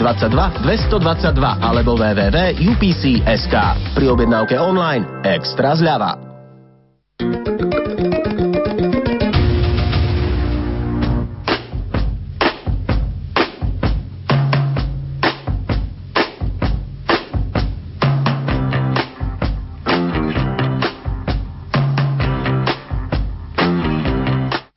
22 0.00 0.64
222 0.64 1.60
alebo 1.60 1.92
www.upc.sk. 1.92 3.56
Pri 3.92 4.06
objednávke 4.08 4.56
online 4.56 5.04
Extra 5.28 5.76
zľava. 5.76 6.30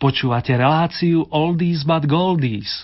Počúvate 0.03 0.51
reláciu 0.59 1.23
Oldies 1.31 1.87
but 1.87 2.03
Goldies. 2.03 2.83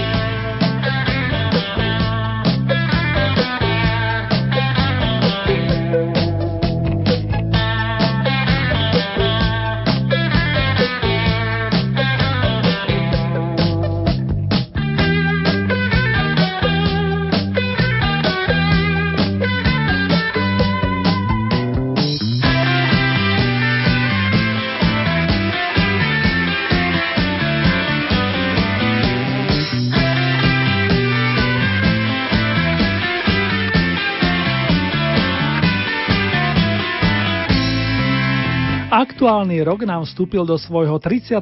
Aktuálny 39.31 39.63
rok 39.63 39.87
nám 39.87 40.03
vstúpil 40.03 40.43
do 40.43 40.59
svojho 40.59 40.99
39. 40.99 41.39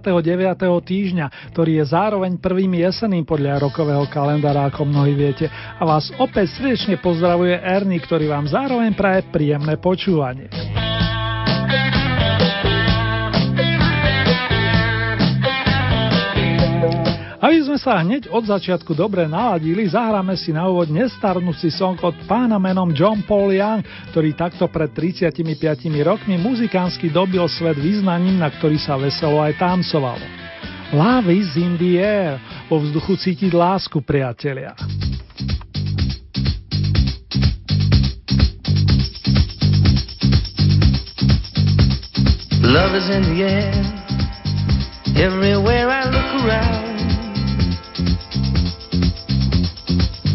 týždňa, 0.61 1.49
ktorý 1.49 1.81
je 1.81 1.85
zároveň 1.89 2.37
prvým 2.37 2.85
jeseným 2.85 3.25
podľa 3.25 3.65
rokového 3.65 4.05
kalendára, 4.13 4.69
ako 4.69 4.85
mnohí 4.85 5.17
viete. 5.17 5.49
A 5.49 5.81
vás 5.89 6.13
opäť 6.21 6.53
srdečne 6.53 7.01
pozdravuje 7.01 7.57
Ernie, 7.57 7.97
ktorý 7.97 8.29
vám 8.29 8.45
zároveň 8.45 8.93
praje 8.93 9.25
príjemné 9.33 9.81
počúvanie. 9.81 10.53
Aby 17.39 17.63
sme 17.63 17.79
sa 17.79 18.03
hneď 18.03 18.27
od 18.35 18.51
začiatku 18.51 18.91
dobre 18.91 19.23
naladili, 19.23 19.87
zahráme 19.87 20.35
si 20.35 20.51
na 20.51 20.67
úvod 20.67 20.91
nestarnúci 20.91 21.71
song 21.71 21.95
od 22.03 22.11
pána 22.27 22.59
menom 22.59 22.91
John 22.91 23.23
Paul 23.23 23.55
Young, 23.55 23.79
ktorý 24.11 24.35
takto 24.35 24.67
pred 24.67 24.91
35 24.91 25.47
rokmi 26.03 26.35
muzikánsky 26.35 27.07
dobil 27.07 27.47
svet 27.47 27.79
význaním, 27.79 28.43
na 28.43 28.51
ktorý 28.51 28.75
sa 28.75 28.99
veselo 28.99 29.39
aj 29.39 29.55
tancovalo. 29.55 30.19
Love 30.91 31.31
is 31.31 31.55
in 31.55 31.79
the 31.79 32.03
air, 32.03 32.43
vo 32.67 32.83
vzduchu 32.83 33.15
cítiť 33.15 33.55
lásku, 33.55 34.03
priatelia. 34.03 34.75
Love 42.67 42.99
is 42.99 43.07
in 43.07 43.23
the 43.31 43.39
air, 43.47 43.71
everywhere 45.15 45.87
I 45.87 46.03
look 46.11 46.31
around. 46.43 46.88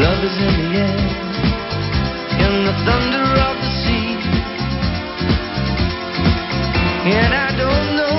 Love 0.00 0.24
is 0.24 0.36
in 0.38 0.54
the 0.60 0.78
air, 0.80 0.98
in 2.46 2.54
the 2.64 2.74
thunder 2.86 3.26
of 3.48 3.54
the 3.60 3.70
sea. 3.84 4.16
And 7.04 7.32
I 7.34 7.48
don't 7.62 7.88
know 7.98 8.09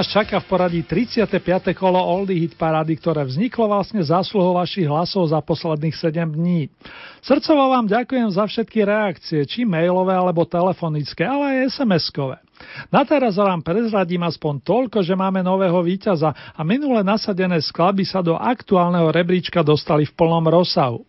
nás 0.00 0.08
čaká 0.08 0.40
v 0.40 0.48
poradí 0.48 0.80
35. 0.80 1.76
kolo 1.76 2.00
Oldie 2.00 2.40
Hit 2.40 2.56
Parady, 2.56 2.96
ktoré 2.96 3.20
vzniklo 3.20 3.68
vlastne 3.68 4.00
zásluhou 4.00 4.56
vašich 4.56 4.88
hlasov 4.88 5.28
za 5.28 5.36
posledných 5.44 5.92
7 5.92 6.40
dní. 6.40 6.72
Srdcovo 7.20 7.68
vám 7.68 7.84
ďakujem 7.84 8.32
za 8.32 8.48
všetky 8.48 8.80
reakcie, 8.80 9.44
či 9.44 9.68
mailové 9.68 10.16
alebo 10.16 10.48
telefonické, 10.48 11.28
ale 11.28 11.68
aj 11.68 11.76
SMS-kové. 11.76 12.40
Na 12.88 13.04
teraz 13.04 13.36
vám 13.36 13.60
prezradím 13.60 14.24
aspoň 14.24 14.64
toľko, 14.64 15.04
že 15.04 15.12
máme 15.12 15.44
nového 15.44 15.84
víťaza 15.84 16.32
a 16.32 16.60
minule 16.64 17.04
nasadené 17.04 17.60
skladby 17.60 18.08
sa 18.08 18.24
do 18.24 18.40
aktuálneho 18.40 19.12
rebríčka 19.12 19.60
dostali 19.60 20.08
v 20.08 20.16
plnom 20.16 20.48
rozsahu. 20.48 21.04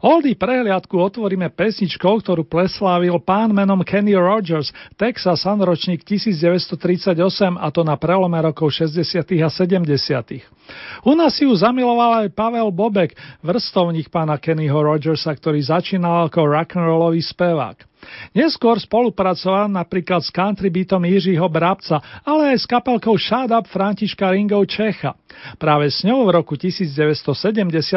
Oldy 0.00 0.32
prehliadku 0.32 0.96
otvoríme 0.96 1.52
pesničkou, 1.52 2.24
ktorú 2.24 2.48
preslávil 2.48 3.20
pán 3.20 3.52
menom 3.52 3.84
Kenny 3.84 4.16
Rogers, 4.16 4.72
Texasan 4.96 5.60
ročník 5.60 6.00
1938 6.08 7.20
a 7.60 7.68
to 7.68 7.84
na 7.84 8.00
prelome 8.00 8.40
rokov 8.40 8.72
60. 8.72 9.20
a 9.44 9.48
70. 9.52 11.04
U 11.04 11.12
nás 11.12 11.36
si 11.36 11.44
ju 11.44 11.52
zamiloval 11.52 12.24
aj 12.24 12.32
Pavel 12.32 12.72
Bobek, 12.72 13.12
vrstovník 13.44 14.08
pána 14.08 14.40
Kennyho 14.40 14.80
Rogersa, 14.80 15.36
ktorý 15.36 15.60
začínal 15.60 16.32
ako 16.32 16.48
rock'n'rollový 16.48 17.20
spevák. 17.20 17.89
Neskôr 18.30 18.78
spolupracoval 18.78 19.66
napríklad 19.68 20.22
s 20.22 20.30
country 20.30 20.70
beatom 20.70 21.02
Jiřího 21.04 21.48
Brabca, 21.50 21.98
ale 22.22 22.54
aj 22.54 22.58
s 22.62 22.66
kapelkou 22.66 23.18
Shut 23.18 23.50
Up 23.50 23.66
Františka 23.66 24.30
Ringov 24.30 24.70
Čecha. 24.70 25.18
Práve 25.58 25.90
s 25.90 26.06
ňou 26.06 26.26
v 26.28 26.40
roku 26.40 26.54
1970 26.54 27.26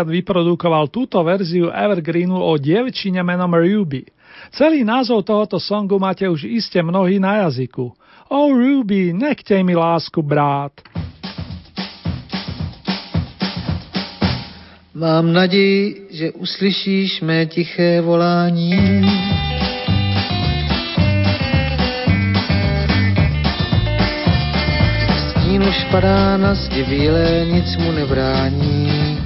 vyprodukoval 0.07 0.89
túto 0.89 1.21
verziu 1.21 1.69
Evergreenu 1.69 2.37
o 2.37 2.57
dievčine 2.57 3.21
menom 3.21 3.51
Ruby. 3.53 4.05
Celý 4.53 4.81
názov 4.81 5.23
tohoto 5.23 5.61
songu 5.61 6.01
máte 6.01 6.25
už 6.25 6.49
iste 6.49 6.81
mnohí 6.81 7.21
na 7.21 7.47
jazyku. 7.47 7.93
Oh 8.33 8.49
Ruby, 8.49 9.13
nechtej 9.13 9.61
mi 9.63 9.75
lásku 9.75 10.21
brát. 10.21 10.73
Mám 14.95 15.33
naději, 15.33 16.07
že 16.11 16.31
uslyšíš 16.31 17.21
mé 17.21 17.45
tiché 17.45 18.01
volání 18.01 18.73
padá 25.93 26.37
na 26.37 26.55
zdi 26.55 26.83
bílé, 26.83 27.45
nic 27.45 27.77
mu 27.77 27.91
nebrání. 27.91 29.19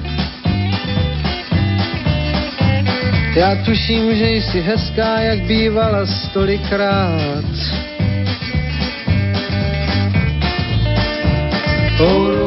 Já 3.36 3.56
tuším, 3.64 4.14
že 4.14 4.30
jsi 4.30 4.60
hezká, 4.60 5.20
jak 5.20 5.40
bývala 5.40 6.06
stolikrát. 6.06 7.44
Oh, 12.00 12.38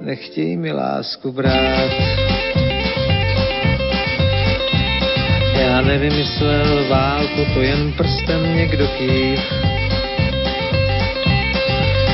nechtěj 0.00 0.56
mi 0.56 0.72
lásku 0.72 1.32
brát. 1.32 2.29
Já 5.60 5.80
nevymyslel 5.80 6.88
válku, 6.88 7.44
to 7.54 7.60
jen 7.60 7.92
prstem 7.92 8.56
někdo 8.56 8.88
kýv. 8.88 9.40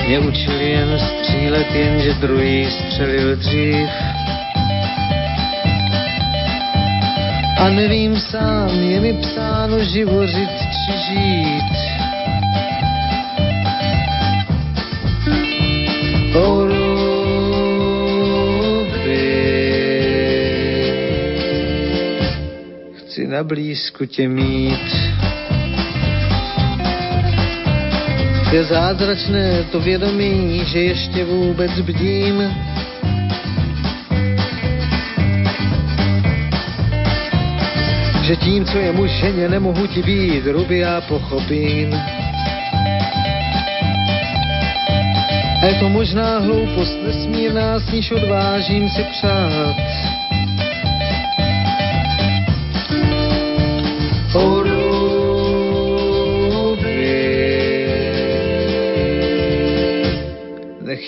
Mě 0.07 0.19
učil 0.19 0.61
jen 0.61 0.99
střílet, 0.99 1.75
jenže 1.75 2.13
druhý 2.15 2.71
střelil 2.71 3.37
dřív. 3.37 3.89
A 7.59 7.69
nevím 7.69 8.21
sám, 8.21 8.71
je 8.71 9.01
mi 9.01 9.13
psáno 9.13 9.85
živořit 9.85 10.51
či 10.59 10.93
žít. 10.99 11.77
Oh, 16.35 16.66
na 23.37 23.45
blízku 23.45 24.07
tě 24.07 24.29
mít. 24.29 24.89
Je 28.53 28.65
zázračné 28.65 29.65
to 29.73 29.81
vědomí, 29.81 30.63
že 30.65 30.79
ještě 30.81 31.25
vůbec 31.25 31.81
bdím. 31.81 32.55
Že 38.23 38.37
tím, 38.37 38.65
co 38.65 38.79
je 38.79 38.93
muž 38.93 39.11
ženě, 39.11 39.49
nemohu 39.49 39.87
ti 39.87 40.03
být, 40.03 40.47
ruby 40.47 40.79
já 40.79 41.01
pochopím. 41.01 41.95
A 45.63 45.67
je 45.67 45.75
to 45.81 45.89
možná 45.89 46.39
hloupost 46.39 46.99
nesmírná, 47.07 47.81
s 47.81 47.93
níž 47.93 48.11
odvážím 48.11 48.89
si 48.89 49.03
přát 49.03 50.06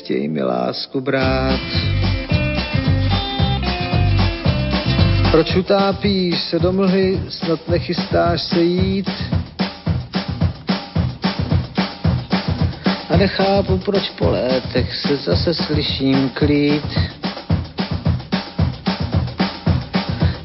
nechtěj 0.08 0.28
mi 0.28 0.42
lásku 0.42 1.00
brát. 1.00 1.60
Proč 5.30 5.56
utápíš 5.56 6.40
se 6.40 6.58
do 6.58 6.72
mlhy, 6.72 7.20
snad 7.28 7.68
nechystáš 7.68 8.42
se 8.42 8.60
jít? 8.62 9.10
A 13.10 13.16
nechápu, 13.16 13.78
proč 13.78 14.10
po 14.10 14.30
létech 14.30 14.96
se 14.96 15.16
zase 15.16 15.54
slyším 15.54 16.30
klít. 16.34 16.98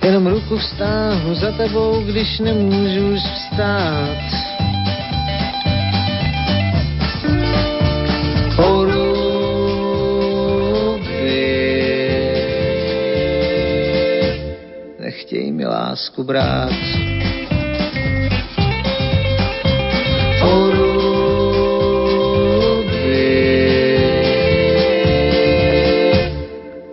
Jenom 0.04 0.27
ruku 0.27 0.57
vstáhnu 0.57 1.36
za 1.36 1.51
tebou, 1.51 2.01
když 2.01 2.39
nemůžu 2.39 3.13
už 3.13 3.21
vstát. 3.21 4.43
Lásku 16.13 16.24
brát. 16.24 16.70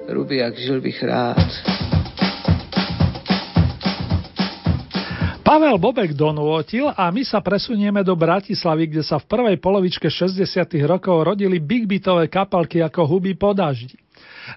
Ruby, 0.09 0.37
jak 0.37 0.59
žil 0.59 0.81
bych 0.81 1.03
rád. 1.03 1.37
Pavel 5.43 5.79
Bobek 5.79 6.15
donútil 6.15 6.87
a 6.95 7.11
my 7.11 7.27
sa 7.27 7.43
presunieme 7.43 8.07
do 8.07 8.15
Bratislavy, 8.15 8.87
kde 8.87 9.03
sa 9.03 9.19
v 9.19 9.27
prvej 9.27 9.57
polovičke 9.59 10.07
60. 10.07 10.47
rokov 10.87 11.27
rodili 11.27 11.59
big 11.59 11.91
bitové 11.91 12.31
kapalky 12.31 12.79
ako 12.79 13.03
huby 13.03 13.35
po 13.35 13.50
daždi. 13.50 13.99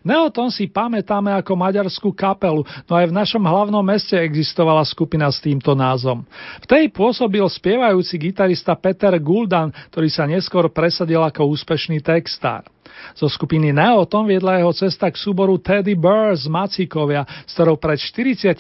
Neoton 0.02 0.50
si 0.50 0.68
pamätáme 0.68 1.32
ako 1.36 1.54
maďarskú 1.56 2.10
kapelu, 2.16 2.64
no 2.88 2.94
aj 2.94 3.10
v 3.10 3.18
našom 3.18 3.44
hlavnom 3.44 3.84
meste 3.84 4.18
existovala 4.18 4.84
skupina 4.88 5.30
s 5.30 5.40
týmto 5.44 5.76
názvom. 5.78 6.24
V 6.64 6.66
tej 6.66 6.90
pôsobil 6.92 7.44
spievajúci 7.46 8.16
gitarista 8.20 8.76
Peter 8.76 9.16
Guldan, 9.20 9.72
ktorý 9.92 10.10
sa 10.10 10.24
neskôr 10.28 10.70
presadil 10.72 11.22
ako 11.22 11.50
úspešný 11.52 12.02
textár. 12.04 12.68
Zo 13.18 13.28
skupiny 13.28 13.76
Neoton 13.76 14.30
viedla 14.30 14.62
jeho 14.62 14.72
cesta 14.72 15.10
k 15.10 15.18
súboru 15.18 15.60
Teddy 15.60 15.98
Burr 15.98 16.38
z 16.38 16.48
Macíkovia, 16.48 17.28
s 17.44 17.52
ktorou 17.58 17.76
pred 17.76 18.00
48 18.00 18.54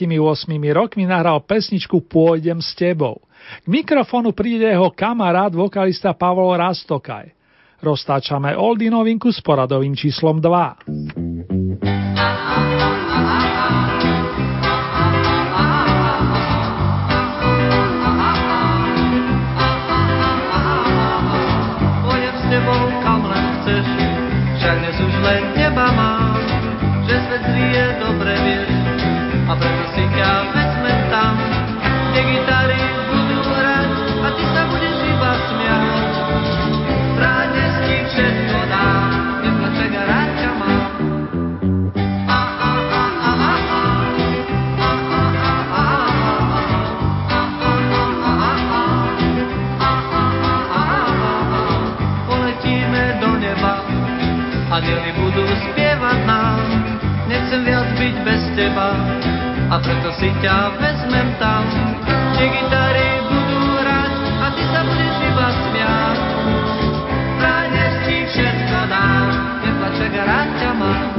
rokmi 0.73 1.03
nahral 1.07 1.39
pesničku 1.45 2.03
Pôjdem 2.05 2.59
s 2.59 2.75
tebou. 2.75 3.23
K 3.63 3.65
mikrofónu 3.67 4.31
príde 4.31 4.67
jeho 4.67 4.89
kamarát, 4.91 5.51
vokalista 5.51 6.15
Pavol 6.15 6.55
Rastokaj. 6.55 7.42
Roztáčame 7.83 8.55
Oldy 8.55 8.87
novinku 8.87 9.27
s 9.27 9.43
poradovým 9.43 9.91
číslom 9.91 10.39
2. 10.39 10.87
Anjeli 54.83 55.15
budú 55.15 55.47
spievať 55.47 56.19
nám. 56.27 56.59
Nechcem 57.31 57.63
viac 57.63 57.87
byť 57.95 58.15
bez 58.27 58.43
teba, 58.51 58.91
a 59.71 59.79
preto 59.79 60.11
si 60.19 60.27
ťa 60.43 60.75
vezmem 60.75 61.39
tam, 61.39 61.63
kde 62.35 62.51
gitary 62.51 63.11
budú 63.23 63.79
hrať 63.79 64.13
a 64.43 64.45
ty 64.51 64.63
sa 64.75 64.81
budeš 64.83 65.15
iba 65.23 65.47
smiať. 65.55 66.19
Práne 67.39 67.85
ti 68.03 68.15
všetko 68.27 68.79
dám, 68.91 69.27
neplač, 69.63 69.97
ak 70.03 70.15
rád 70.19 70.49
ťa 70.59 70.71
mám. 70.75 71.12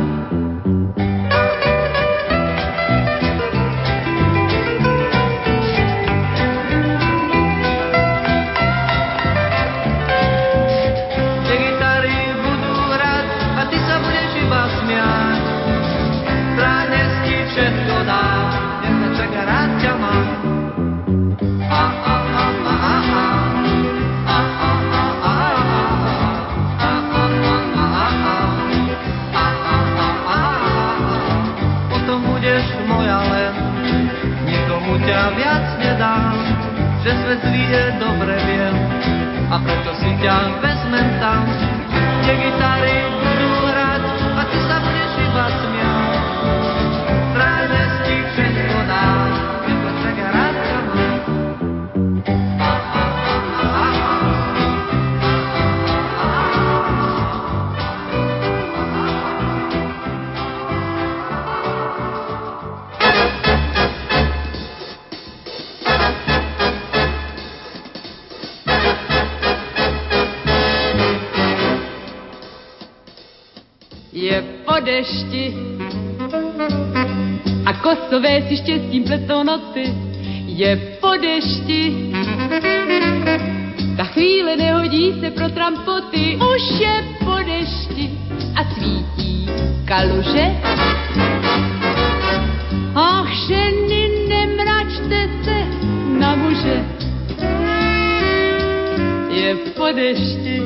Si 37.05 37.55
štěstím 78.65 79.05
pletou 79.05 79.43
noty, 79.43 79.95
je 80.47 80.77
po 81.01 81.11
dešti. 81.23 82.13
Ta 83.97 84.05
chvíle 84.05 84.57
nehodí 84.57 85.21
se 85.21 85.31
pro 85.31 85.49
trampoty, 85.49 86.39
už 86.55 86.81
je 86.81 87.05
po 87.25 87.37
dešti 87.47 88.11
a 88.57 88.65
svítí 88.75 89.49
kaluže. 89.85 90.47
Ach, 92.95 93.33
ženy, 93.47 94.11
nemračte 94.29 95.29
se 95.45 95.67
na 96.19 96.37
muže, 96.37 96.85
je 99.31 99.55
po 99.77 99.87
dešti. 99.93 100.61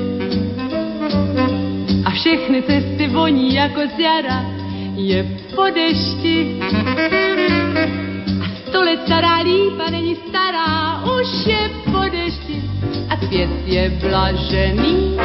A 2.04 2.10
všechny 2.10 2.62
cesty 2.62 3.08
voní 3.08 3.54
jako 3.54 3.80
z 3.96 3.98
jara, 3.98 4.44
je 4.96 5.26
po 5.54 5.64
dešti 5.74 6.60
let 8.88 9.00
stará 9.04 9.44
lípa 9.44 9.90
není 9.90 10.16
stará, 10.28 11.04
už 11.04 11.28
je 11.46 11.62
po 11.92 12.02
dešti 12.08 12.56
a 13.10 13.16
svět 13.16 13.50
je 13.66 13.90
blažený. 14.00 15.16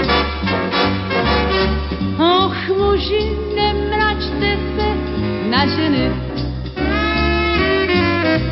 Och, 2.19 2.57
muži, 2.77 3.23
nemračte 3.55 4.49
se 4.75 4.87
na 5.49 5.65
ženy. 5.65 6.11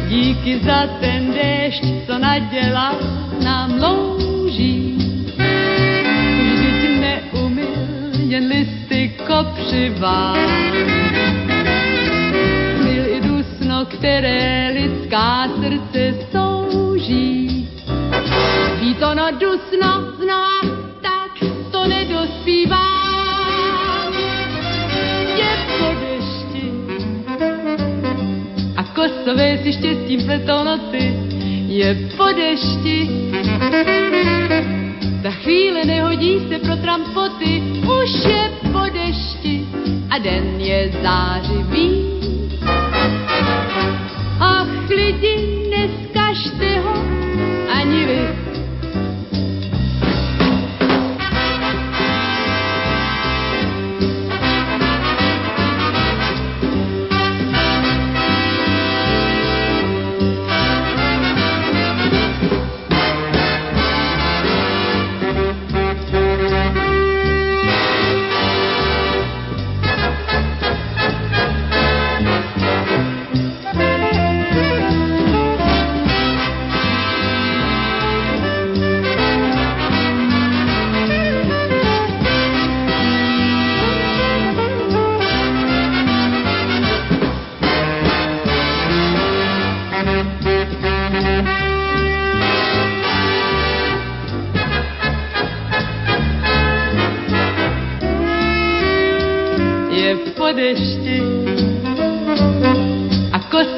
Díky 0.08 0.60
za 0.63 0.88
ten 1.00 1.34
déšť, 1.34 1.84
co 2.08 2.18
nadělal 2.18 2.96
nám 3.44 3.70
louží. 3.84 4.96
Vždyť 6.39 7.00
neumil 7.00 8.12
jen 8.32 8.48
listy 8.48 9.12
kopřivá 9.27 10.36
které 14.01 14.61
lidská 15.12 15.50
srdce 15.62 16.27
souží. 16.32 17.68
Ví 18.80 18.96
to 18.96 19.13
na 19.13 19.32
dusno 19.32 20.15
znova, 20.20 20.62
tak 21.01 21.32
to 21.72 21.88
nedospívá. 21.88 22.88
Je 25.36 25.51
po 25.80 25.88
dešti 26.00 26.65
a 28.77 28.84
kosové 28.84 29.58
si 29.63 29.74
štěstím 29.74 30.25
pletou 30.25 30.63
noty. 30.63 31.13
Je 31.68 32.10
po 32.18 32.25
dešti 32.25 33.32
ta 35.24 35.32
chvíle 35.32 35.86
nehodí 35.86 36.39
se 36.50 36.60
pro 36.60 36.75
trampoty, 36.75 37.62
už 38.01 38.25
je 38.25 38.51
po 38.72 38.80
dešti 38.94 39.68
a 40.10 40.18
den 40.18 40.60
je 40.60 40.91
zářivý. 41.03 42.00
Neskažte 44.89 45.50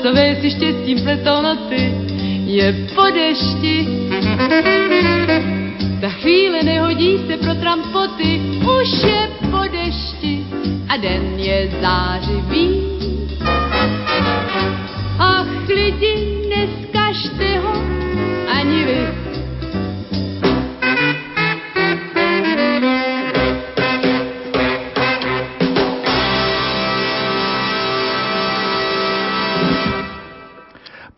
své 0.04 0.36
si 0.42 0.52
štěstím 0.52 1.02
pletou 1.04 1.42
noty, 1.42 1.94
je 2.46 2.74
po 2.96 3.04
dešti. 3.04 3.88
Ta 6.02 6.10
chvíle 6.10 6.64
nehodí 6.64 7.18
se 7.28 7.38
pro 7.38 7.56
trampoty, 7.56 8.42
už 8.82 9.04
je 9.04 9.30
po 9.52 9.64
dešti 9.72 10.46
a 10.90 10.98
den 10.98 11.40
je 11.40 11.70
zářivý. 11.82 12.82
Ach 15.20 15.68
lidi, 15.68 16.48
neskažte 16.50 17.60
ho 17.60 17.73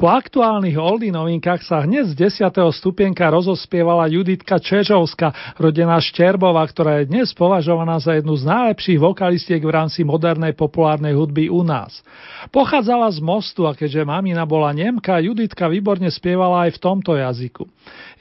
Po 0.06 0.14
aktuálnych 0.14 0.78
oldy 0.78 1.10
novinkách 1.10 1.66
sa 1.66 1.82
hneď 1.82 2.14
z 2.14 2.46
10. 2.46 2.54
stupienka 2.78 3.26
rozospievala 3.26 4.06
Juditka 4.06 4.62
Čežovska, 4.62 5.58
rodená 5.58 5.98
Šterbova, 5.98 6.62
ktorá 6.62 7.02
je 7.02 7.10
dnes 7.10 7.34
považovaná 7.34 7.98
za 7.98 8.14
jednu 8.14 8.38
z 8.38 8.46
najlepších 8.46 9.02
vokalistiek 9.02 9.66
v 9.66 9.74
rámci 9.74 10.06
modernej 10.06 10.54
populárnej 10.54 11.18
hudby 11.18 11.50
u 11.50 11.66
nás. 11.66 12.06
Pochádzala 12.54 13.10
z 13.18 13.20
Mostu 13.26 13.66
a 13.66 13.74
keďže 13.74 14.06
mamina 14.06 14.46
bola 14.46 14.78
Nemka, 14.78 15.18
Juditka 15.18 15.66
výborne 15.74 16.14
spievala 16.14 16.70
aj 16.70 16.78
v 16.78 16.82
tomto 16.86 17.18
jazyku. 17.18 17.66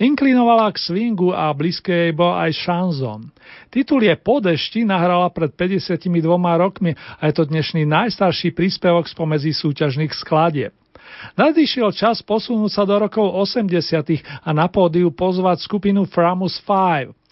Inklinovala 0.00 0.72
k 0.72 0.80
swingu 0.80 1.36
a 1.36 1.52
blízke 1.52 1.92
jej 1.92 2.16
bol 2.16 2.32
aj 2.32 2.64
šanzon. 2.64 3.28
Titul 3.68 4.08
je 4.08 4.16
Po 4.16 4.40
dešti, 4.40 4.88
nahrala 4.88 5.28
pred 5.28 5.52
52 5.52 6.08
rokmi 6.56 6.96
a 6.96 7.28
je 7.28 7.32
to 7.36 7.44
dnešný 7.44 7.84
najstarší 7.84 8.56
príspevok 8.56 9.04
spomedzi 9.04 9.52
súťažných 9.52 10.16
skladieb. 10.16 10.72
Nadišiel 11.32 11.90
čas 11.96 12.20
posunúť 12.20 12.70
sa 12.70 12.84
do 12.84 13.00
rokov 13.00 13.24
80. 13.24 13.64
a 14.44 14.50
na 14.52 14.68
pódiu 14.68 15.08
pozvať 15.08 15.64
skupinu 15.64 16.04
Framus 16.04 16.60
5. 16.60 17.23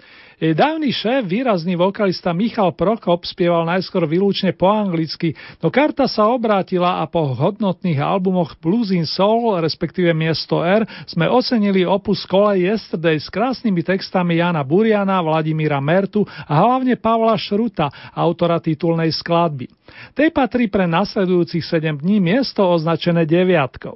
Jej 0.43 0.59
dávny 0.59 0.91
šéf, 0.91 1.23
výrazný 1.23 1.79
vokalista 1.79 2.35
Michal 2.35 2.75
Prokop 2.75 3.23
spieval 3.23 3.63
najskôr 3.63 4.11
vylúčne 4.11 4.51
po 4.51 4.67
anglicky, 4.67 5.39
no 5.63 5.71
karta 5.71 6.11
sa 6.11 6.27
obrátila 6.27 6.99
a 6.99 7.07
po 7.07 7.31
hodnotných 7.31 8.03
albumoch 8.03 8.59
Blues 8.59 8.91
in 8.91 9.07
Soul, 9.07 9.63
respektíve 9.63 10.11
Miesto 10.11 10.67
R, 10.67 10.83
sme 11.07 11.31
ocenili 11.31 11.87
opus 11.87 12.27
Kole 12.27 12.59
Yesterday 12.59 13.23
s 13.23 13.31
krásnymi 13.31 13.87
textami 13.87 14.43
Jana 14.43 14.67
Buriana, 14.67 15.23
Vladimíra 15.23 15.79
Mertu 15.79 16.27
a 16.27 16.59
hlavne 16.59 16.99
Pavla 16.99 17.39
Šruta, 17.39 17.87
autora 18.11 18.59
titulnej 18.59 19.15
skladby. 19.15 19.71
Tej 20.11 20.35
patrí 20.35 20.67
pre 20.67 20.91
nasledujúcich 20.91 21.63
7 21.63 22.03
dní 22.03 22.19
miesto 22.19 22.67
označené 22.67 23.31
deviatkou. 23.31 23.95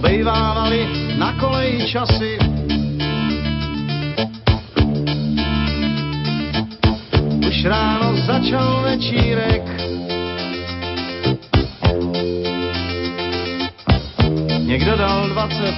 To 0.00 0.08
bejvávali 0.08 1.12
na 1.20 1.36
koleji 1.36 1.84
časy. 1.92 2.40
Už 7.44 7.56
ráno 7.68 8.16
začal 8.24 8.80
večírek. 8.80 9.60
Někdo 14.64 14.96
dal 14.96 15.28
20, 15.28 15.74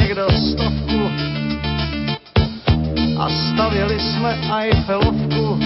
někdo 0.00 0.24
stovku 0.24 1.00
a 3.20 3.28
stavěli 3.28 4.00
jsme 4.00 4.40
Eiffelovku 4.56 5.60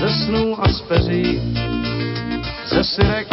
ze 0.00 0.08
snů 0.24 0.64
a 0.64 0.68
z 0.68 0.80
peří, 0.80 1.40
ze 2.70 2.84
syrek 2.84 3.26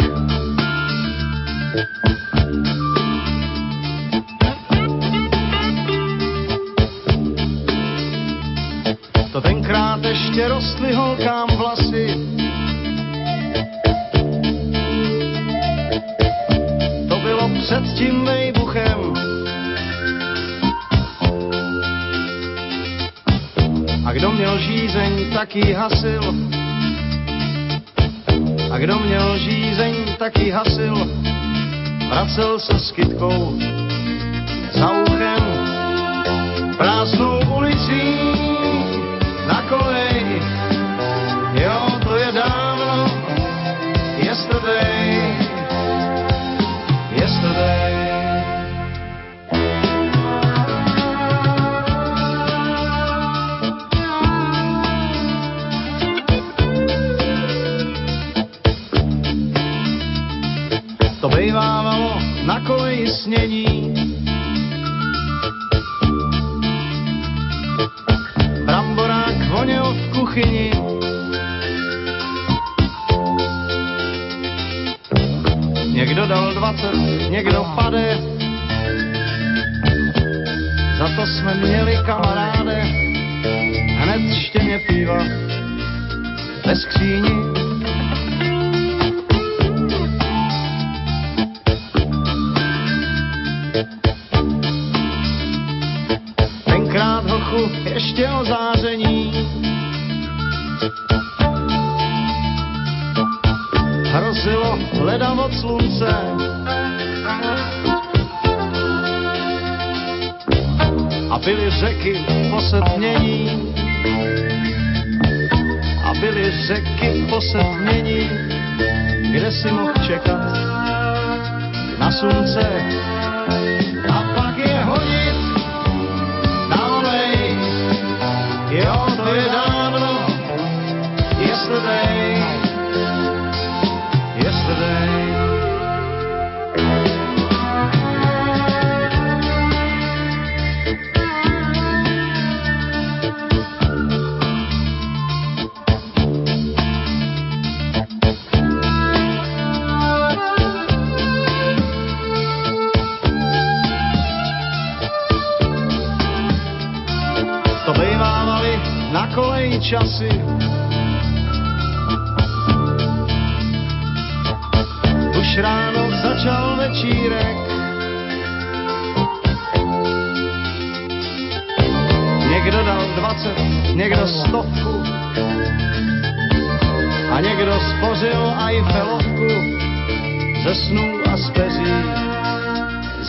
To 9.32 9.40
tenkrát 9.40 10.04
ještě 10.04 10.48
rostly 10.48 10.94
holkám 10.94 11.48
vlasy. 11.56 12.14
To 17.08 17.16
bylo 17.16 17.50
před 17.62 17.84
tím 17.94 18.24
vejbuchem. 18.24 19.14
A 24.06 24.12
kdo 24.12 24.30
měl 24.30 24.58
žízeň, 24.58 25.32
tak 25.34 25.56
ji 25.56 25.72
hasil. 25.72 26.34
A 28.72 28.78
kdo 28.78 28.98
měl 28.98 29.38
žízeň, 29.38 29.94
tak 30.18 30.38
ji 30.38 30.50
hasil. 30.50 31.08
Vracel 32.08 32.58
se 32.58 32.78
s 32.78 32.92
kytkou 32.92 33.58
za 34.72 34.90
uchem 34.90 35.42
prázdnou 36.76 37.41
koleji 63.24 63.71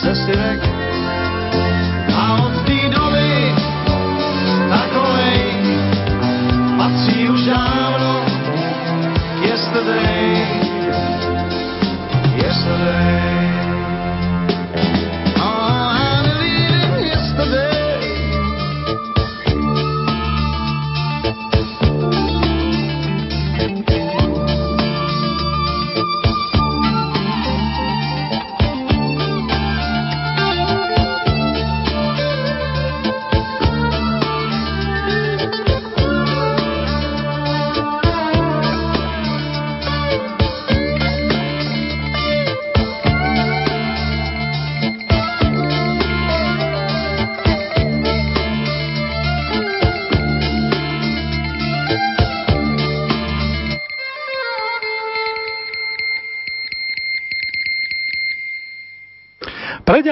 ze 0.04 0.14
syrek. 0.14 0.93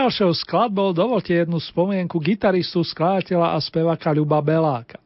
Ďalšou 0.02 0.34
skladbou 0.34 0.90
dovolte 0.90 1.30
jednu 1.30 1.62
spomienku 1.62 2.18
gitaristu, 2.18 2.82
skladateľa 2.82 3.54
a 3.54 3.58
spevaka 3.62 4.10
Ľuba 4.10 4.42
Beláka. 4.42 4.98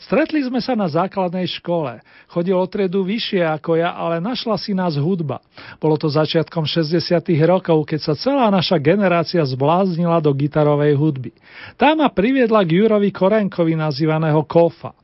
Stretli 0.00 0.40
sme 0.40 0.56
sa 0.64 0.72
na 0.72 0.88
základnej 0.88 1.44
škole. 1.60 2.00
Chodil 2.24 2.56
o 2.56 2.64
triedu 2.64 3.04
vyššie 3.04 3.44
ako 3.44 3.76
ja, 3.76 3.92
ale 3.92 4.24
našla 4.24 4.56
si 4.56 4.72
nás 4.72 4.96
hudba. 4.96 5.44
Bolo 5.76 6.00
to 6.00 6.08
začiatkom 6.08 6.64
60. 6.64 6.96
rokov, 7.44 7.84
keď 7.84 8.00
sa 8.08 8.14
celá 8.16 8.48
naša 8.48 8.80
generácia 8.80 9.44
zbláznila 9.44 10.16
do 10.24 10.32
gitarovej 10.32 10.96
hudby. 10.96 11.36
Tá 11.76 11.92
ma 11.92 12.08
priviedla 12.08 12.64
k 12.64 12.72
Jurovi 12.72 13.12
Korenkovi 13.12 13.76
nazývaného 13.76 14.40
Kofa. 14.48 14.96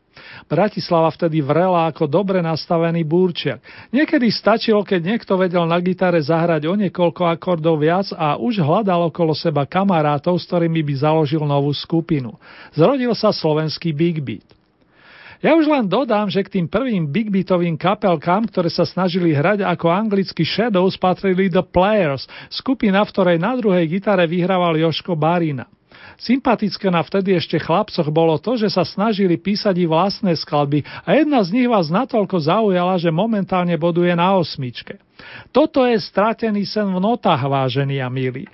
Bratislava 0.47 1.09
vtedy 1.13 1.41
vrela 1.41 1.89
ako 1.89 2.11
dobre 2.11 2.41
nastavený 2.41 3.03
búrčiak. 3.07 3.63
Niekedy 3.91 4.29
stačilo, 4.29 4.83
keď 4.83 5.01
niekto 5.01 5.33
vedel 5.37 5.65
na 5.65 5.79
gitare 5.79 6.21
zahrať 6.21 6.69
o 6.69 6.75
niekoľko 6.77 7.23
akordov 7.29 7.81
viac 7.81 8.11
a 8.15 8.37
už 8.37 8.61
hľadal 8.61 9.09
okolo 9.11 9.33
seba 9.33 9.65
kamarátov, 9.65 10.39
s 10.39 10.49
ktorými 10.49 10.83
by 10.83 10.95
založil 10.99 11.43
novú 11.47 11.71
skupinu. 11.73 12.37
Zrodil 12.75 13.15
sa 13.15 13.33
slovenský 13.33 13.91
Big 13.95 14.21
Beat. 14.21 14.63
Ja 15.43 15.59
už 15.59 15.67
len 15.67 15.91
dodám, 15.91 16.31
že 16.31 16.47
k 16.47 16.55
tým 16.55 16.71
prvým 16.71 17.11
big 17.11 17.27
beatovým 17.27 17.75
kapelkám, 17.75 18.47
ktoré 18.47 18.71
sa 18.71 18.87
snažili 18.87 19.35
hrať 19.35 19.67
ako 19.67 19.91
anglický 19.91 20.47
Shadows, 20.47 20.95
patrili 20.95 21.51
The 21.51 21.67
Players, 21.67 22.31
skupina, 22.47 23.03
v 23.03 23.11
ktorej 23.11 23.43
na 23.43 23.59
druhej 23.59 23.91
gitare 23.91 24.23
vyhrával 24.31 24.79
Joško 24.79 25.19
Barina. 25.19 25.67
Sympatické 26.23 26.87
na 26.87 27.03
vtedy 27.03 27.35
ešte 27.35 27.59
chlapcoch 27.59 28.07
bolo 28.15 28.39
to, 28.39 28.55
že 28.55 28.71
sa 28.71 28.87
snažili 28.87 29.35
písať 29.35 29.75
i 29.75 29.91
vlastné 29.91 30.39
skladby 30.39 30.87
a 31.03 31.19
jedna 31.19 31.43
z 31.43 31.51
nich 31.51 31.67
vás 31.67 31.91
natoľko 31.91 32.39
zaujala, 32.39 32.95
že 32.95 33.11
momentálne 33.11 33.75
boduje 33.75 34.15
na 34.15 34.39
osmičke. 34.39 35.03
Toto 35.51 35.83
je 35.83 35.99
stratený 35.99 36.63
sen 36.63 36.87
v 36.95 37.03
notách, 37.03 37.43
vážení 37.43 37.99
a 37.99 38.07
milí. 38.07 38.47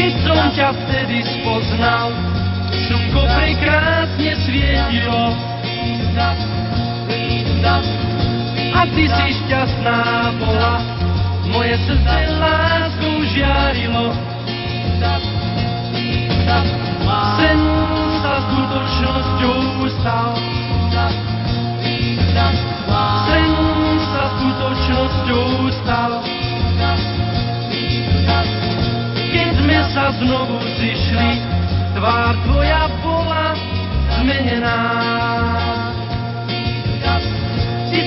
Keď 0.00 0.12
som 0.24 0.40
ťa 0.56 0.68
vtedy 0.80 1.18
spoznal, 1.28 2.08
slnko 2.88 3.20
prekrásne 3.20 4.32
svietilo 4.48 5.50
a 8.80 8.88
ty 8.96 9.04
si 9.04 9.28
šťastná 9.44 10.00
bola. 10.40 10.80
Moje 11.52 11.76
srdce 11.84 12.18
láskou 12.40 13.16
žiarilo. 13.28 14.16
Sen 17.36 17.60
sa 18.24 18.34
skutočnosťou 18.48 19.60
stal. 20.00 20.32
Sen 23.28 23.52
sa 24.08 24.22
skutočnosťou 24.32 25.48
stal. 25.84 26.12
Keď 29.28 29.48
sme 29.60 29.78
sa 29.92 30.08
znovu 30.16 30.56
zišli, 30.80 31.30
tvár 32.00 32.32
tvoja 32.48 32.88
bola 33.04 33.52
zmenená 34.20 34.78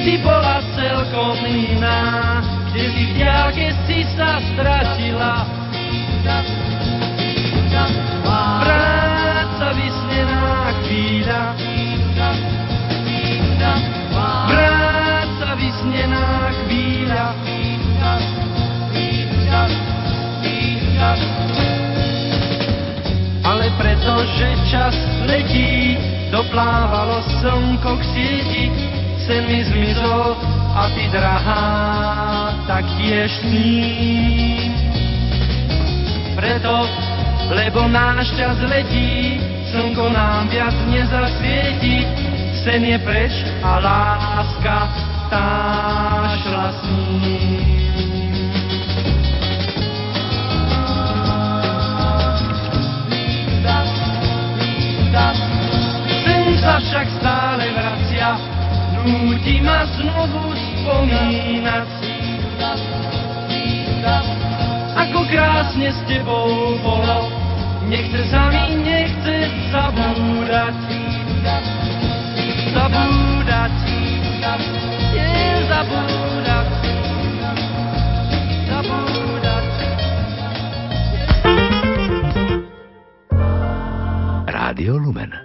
si 0.04 0.20
bola 0.20 0.60
celkom 0.76 1.40
iná, 1.48 2.44
kde 2.76 2.84
si 2.92 3.04
v 3.08 3.12
diálke 3.16 3.68
si 3.88 4.04
sa 4.20 4.44
stratila. 4.52 5.48
Práca 8.64 9.68
vysnená 9.80 10.76
chvíľa, 10.84 11.42
práca 14.52 15.50
vysnená 15.56 16.28
chvíľa. 16.52 17.26
Ale 23.44 23.68
pretože 23.76 24.48
čas 24.68 24.96
letí, 25.28 25.96
doplávalo 26.32 27.22
slnko 27.40 27.92
k 28.00 28.04
sieti, 28.04 28.83
sen 29.24 29.48
mi 29.48 29.64
zmizol 29.64 30.36
a 30.76 30.92
ty 30.92 31.08
drahá 31.08 31.66
tak 32.68 32.84
tiež 33.00 33.32
ní. 33.48 34.76
Preto, 36.36 36.84
lebo 37.56 37.88
náš 37.88 38.36
čas 38.36 38.60
letí, 38.68 39.40
slnko 39.72 40.12
nám 40.12 40.52
viac 40.52 40.76
nezasvieti, 40.92 42.04
sen 42.64 42.84
je 42.84 43.00
preč 43.00 43.34
a 43.64 43.80
láska 43.80 44.78
tá 45.32 45.50
šla 46.44 46.68
s 46.74 46.82
ním. 46.92 47.74
Sen 56.24 56.44
sa 56.60 56.76
však 56.80 57.08
stále 57.20 57.66
vracia, 57.72 58.53
núti 59.04 59.60
ma 59.60 59.84
znovu 60.00 60.56
spomínať. 60.56 61.90
Ako 64.94 65.20
krásne 65.28 65.92
s 65.92 66.00
tebou 66.08 66.80
bolo, 66.80 67.28
nechce 67.92 68.24
sa 68.32 68.48
mi, 68.52 68.80
nechce 68.84 69.52
zabúdať. 69.72 70.78
Zabúdať, 72.74 73.76
nie 75.12 75.44
zabúdať. 75.68 76.68
Zabúdať. 78.72 79.66
Rádio 84.48 84.98
Lumen. 84.98 85.43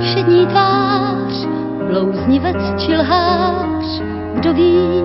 Všední 0.00 0.46
tvář, 0.46 1.46
blouznivec 1.90 2.56
či 2.78 2.96
lhář, 2.96 4.02
kdo 4.34 4.54
ví, 4.54 5.02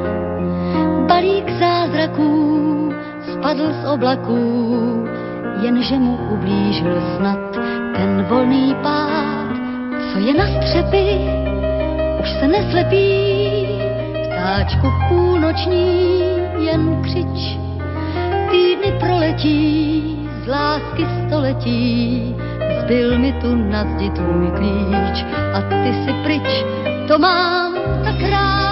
balík 1.07 1.49
zázraků 1.59 2.93
spadl 3.33 3.73
z 3.81 3.85
oblaků, 3.93 5.07
jenže 5.61 5.95
mu 5.95 6.17
ublížil 6.33 7.01
snad 7.17 7.39
ten 7.95 8.25
volný 8.29 8.75
pád, 8.83 9.55
co 10.11 10.19
je 10.19 10.33
na 10.33 10.47
střepy, 10.47 11.19
už 12.21 12.29
se 12.39 12.47
neslepí, 12.47 13.67
ptáčku 14.25 14.87
půlnoční 15.09 16.19
jen 16.59 17.01
křič, 17.01 17.59
týdny 18.51 18.99
proletí, 18.99 20.29
z 20.43 20.47
lásky 20.47 21.05
století, 21.27 22.35
zbyl 22.85 23.17
mi 23.19 23.33
tu 23.41 23.55
na 23.55 23.83
zdi 23.83 24.09
tvůj 24.09 24.47
klíč 24.57 25.25
a 25.53 25.61
ty 25.61 25.93
si 26.05 26.13
pryč, 26.23 26.65
to 27.07 27.19
mám 27.19 27.73
tak 28.03 28.21
ráda, 28.29 28.64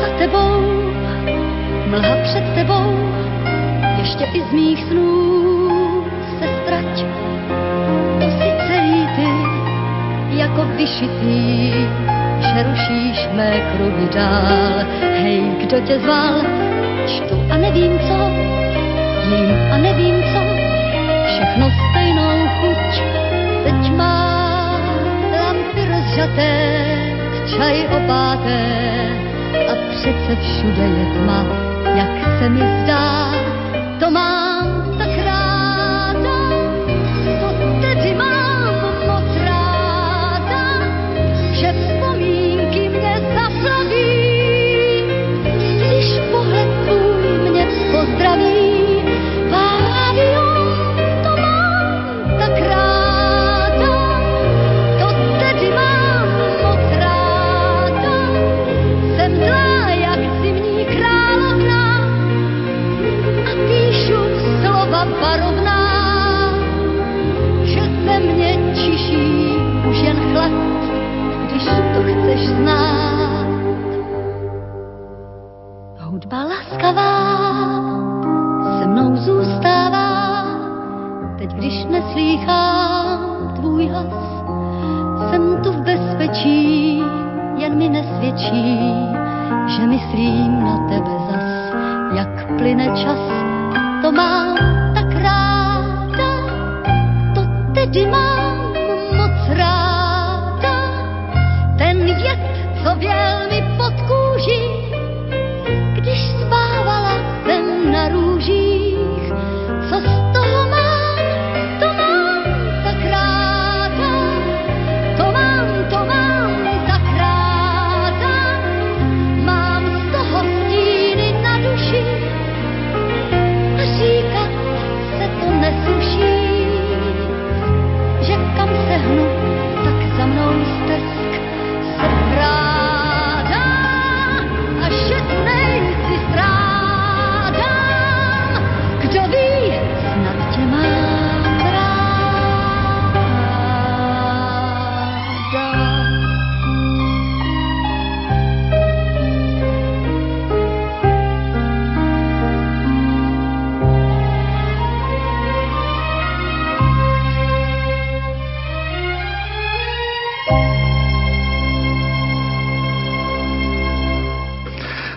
za 0.00 0.08
tebou, 0.18 0.60
mlha 1.86 2.16
před 2.22 2.44
tebou, 2.54 3.10
ještě 3.98 4.24
i 4.24 4.40
z 4.40 4.52
mých 4.52 4.84
snů 4.84 6.04
se 6.38 6.46
strať. 6.62 7.04
To 8.20 8.26
si 8.30 8.48
celý 8.68 9.06
ty, 9.16 9.30
jako 10.38 10.64
vyšitý, 10.64 11.72
že 12.40 12.62
rušíš 12.62 13.28
mé 13.32 13.52
kruhy 13.72 14.08
dál. 14.14 14.86
Hej, 15.22 15.42
kdo 15.58 15.80
tě 15.80 15.98
zval, 15.98 16.40
čtu 17.06 17.42
a 17.50 17.56
nevím 17.56 17.98
co, 17.98 18.18
jím 19.30 19.72
a 19.72 19.76
nevím 19.76 20.22
co, 20.22 20.40
všechno 21.26 21.70
stejnou 21.90 22.48
chuť 22.60 23.02
Teď 23.66 23.92
má 23.96 24.78
lampy 25.32 25.82
rozžaté 25.90 26.54
čaj 27.50 27.76
opáté 27.90 28.62
a 29.70 29.74
přece 29.90 30.36
všude 30.42 30.82
je 30.82 31.06
tma, 31.14 31.46
jak 31.94 32.38
se 32.38 32.48
mi 32.48 32.60
zdá. 32.82 33.32
To 34.00 34.10
mám 34.10 34.35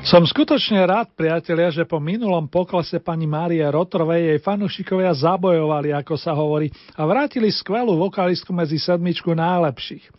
Som 0.10 0.26
skutočne 0.26 0.90
rád, 0.90 1.14
priatelia, 1.14 1.70
že 1.70 1.86
po 1.86 2.02
minulom 2.02 2.50
poklese 2.50 2.98
pani 2.98 3.30
Márie 3.30 3.62
Rotrovej 3.62 4.34
jej 4.34 4.40
fanúšikovia 4.42 5.14
zabojovali, 5.14 5.94
ako 5.94 6.18
sa 6.18 6.34
hovorí, 6.34 6.74
a 6.98 7.06
vrátili 7.06 7.54
skvelú 7.54 7.94
vokalistku 7.94 8.50
medzi 8.50 8.82
sedmičku 8.82 9.30
najlepších. 9.38 10.10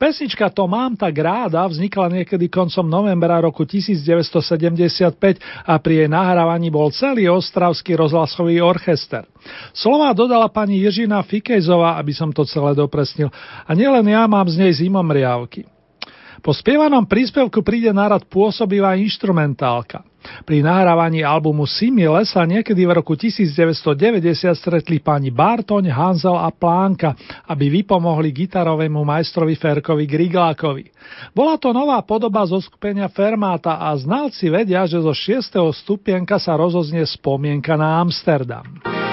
Pesnička 0.00 0.48
To 0.56 0.64
mám 0.64 0.96
tak 0.96 1.12
ráda 1.20 1.68
vznikla 1.68 2.16
niekedy 2.16 2.48
koncom 2.48 2.88
novembra 2.88 3.36
roku 3.44 3.68
1975 3.68 5.20
a 5.68 5.74
pri 5.84 5.94
jej 6.00 6.08
nahrávaní 6.08 6.72
bol 6.72 6.88
celý 6.88 7.28
ostravský 7.28 7.92
rozhlasový 7.92 8.64
orchester. 8.64 9.28
Slova 9.76 10.16
dodala 10.16 10.48
pani 10.48 10.80
Ježina 10.80 11.20
Fikejzová, 11.20 12.00
aby 12.00 12.16
som 12.16 12.32
to 12.32 12.48
celé 12.48 12.72
dopresnil. 12.72 13.28
A 13.68 13.76
nielen 13.76 14.08
ja 14.08 14.24
mám 14.24 14.48
z 14.48 14.64
nej 14.64 14.72
zimomriavky. 14.72 15.75
Po 16.44 16.52
spievanom 16.52 17.04
príspevku 17.08 17.64
príde 17.64 17.92
na 17.92 18.12
rad 18.12 18.24
pôsobivá 18.28 18.96
instrumentálka. 18.98 20.04
Pri 20.42 20.58
nahrávaní 20.58 21.22
albumu 21.22 21.70
Simile 21.70 22.26
sa 22.26 22.42
niekedy 22.42 22.82
v 22.82 22.98
roku 22.98 23.14
1990 23.14 24.58
stretli 24.58 24.98
pani 24.98 25.30
Bartoň, 25.30 25.86
Hanzel 25.94 26.34
a 26.34 26.50
Plánka, 26.50 27.14
aby 27.46 27.70
vypomohli 27.70 28.34
gitarovému 28.34 29.06
majstrovi 29.06 29.54
Ferkovi 29.54 30.04
Griglákovi. 30.04 30.90
Bola 31.30 31.54
to 31.62 31.70
nová 31.70 32.02
podoba 32.02 32.42
zo 32.42 32.58
skupenia 32.58 33.06
Fermáta 33.06 33.78
a 33.78 33.94
znalci 33.94 34.50
vedia, 34.50 34.82
že 34.82 34.98
zo 34.98 35.14
6. 35.14 35.62
stupienka 35.78 36.42
sa 36.42 36.58
rozoznie 36.58 37.06
spomienka 37.06 37.78
na 37.78 38.02
Amsterdam. 38.02 39.05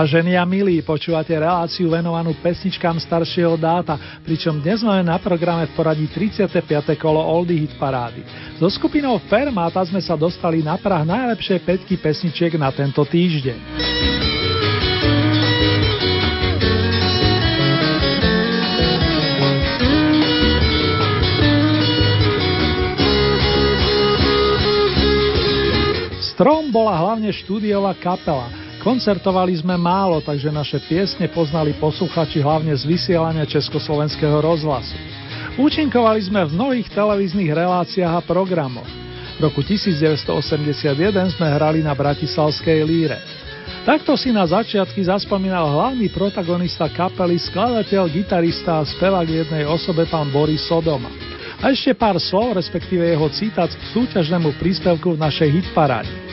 Vážení 0.00 0.32
a 0.32 0.48
milí, 0.48 0.80
počúvate 0.80 1.36
reláciu 1.36 1.92
venovanú 1.92 2.32
pesničkám 2.40 2.96
staršieho 3.04 3.60
dáta, 3.60 4.00
pričom 4.24 4.56
dnes 4.56 4.80
máme 4.80 5.04
na 5.04 5.20
programe 5.20 5.68
v 5.68 5.76
poradí 5.76 6.08
35. 6.08 6.56
kolo 6.96 7.20
Oldy 7.20 7.68
Hit 7.68 7.76
Parády. 7.76 8.24
So 8.56 8.72
skupinou 8.72 9.20
Fermata 9.28 9.84
sme 9.84 10.00
sa 10.00 10.16
dostali 10.16 10.64
na 10.64 10.80
prah 10.80 11.04
najlepšej 11.04 11.60
peťky 11.68 12.00
pesničiek 12.00 12.56
na 12.56 12.72
tento 12.72 13.04
týždeň. 13.04 13.60
Strom 26.32 26.72
bola 26.72 26.96
hlavne 26.96 27.28
štúdiová 27.36 27.92
kapela, 28.00 28.48
Koncertovali 28.80 29.52
sme 29.60 29.76
málo, 29.76 30.24
takže 30.24 30.48
naše 30.48 30.80
piesne 30.80 31.28
poznali 31.28 31.76
posluchači 31.76 32.40
hlavne 32.40 32.72
z 32.72 32.88
vysielania 32.88 33.44
Československého 33.44 34.40
rozhlasu. 34.40 34.96
Účinkovali 35.60 36.24
sme 36.24 36.48
v 36.48 36.56
mnohých 36.56 36.88
televíznych 36.88 37.52
reláciách 37.52 38.08
a 38.08 38.24
programoch. 38.24 38.88
V 39.36 39.44
roku 39.44 39.60
1981 39.60 41.36
sme 41.36 41.48
hrali 41.52 41.84
na 41.84 41.92
Bratislavskej 41.92 42.80
líre. 42.88 43.20
Takto 43.84 44.16
si 44.16 44.32
na 44.32 44.48
začiatky 44.48 45.04
zaspomínal 45.04 45.68
hlavný 45.76 46.08
protagonista 46.08 46.88
kapely, 46.88 47.36
skladateľ, 47.36 48.08
gitarista 48.08 48.80
a 48.80 48.88
spevák 48.88 49.28
jednej 49.28 49.68
osobe 49.68 50.08
pán 50.08 50.32
Boris 50.32 50.64
Sodoma. 50.64 51.12
A 51.60 51.68
ešte 51.68 51.92
pár 51.92 52.16
slov, 52.16 52.56
respektíve 52.56 53.04
jeho 53.04 53.28
citát 53.28 53.68
k 53.68 53.82
súťažnému 53.92 54.56
príspevku 54.56 55.12
v 55.16 55.20
našej 55.20 55.48
hitparáde. 55.52 56.29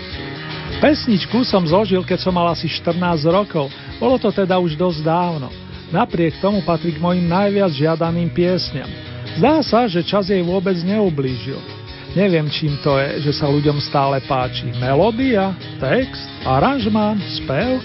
Pesničku 0.78 1.42
som 1.42 1.66
zložil, 1.66 2.06
keď 2.06 2.22
som 2.22 2.30
mal 2.38 2.54
asi 2.54 2.70
14 2.70 3.02
rokov, 3.26 3.74
bolo 3.98 4.22
to 4.22 4.30
teda 4.30 4.62
už 4.62 4.78
dosť 4.78 5.02
dávno. 5.02 5.50
Napriek 5.90 6.38
tomu 6.38 6.62
patrí 6.62 6.94
k 6.94 7.02
mojim 7.02 7.26
najviac 7.26 7.74
žiadaným 7.74 8.30
piesňam. 8.30 8.86
Zdá 9.42 9.66
sa, 9.66 9.90
že 9.90 10.06
čas 10.06 10.30
jej 10.30 10.46
vôbec 10.46 10.78
neublížil. 10.86 11.58
Neviem, 12.14 12.46
čím 12.54 12.78
to 12.86 12.94
je, 13.02 13.26
že 13.26 13.42
sa 13.42 13.50
ľuďom 13.50 13.82
stále 13.82 14.22
páči. 14.30 14.70
Melódia, 14.78 15.58
text, 15.82 16.30
aranžmán, 16.46 17.18
spev 17.42 17.82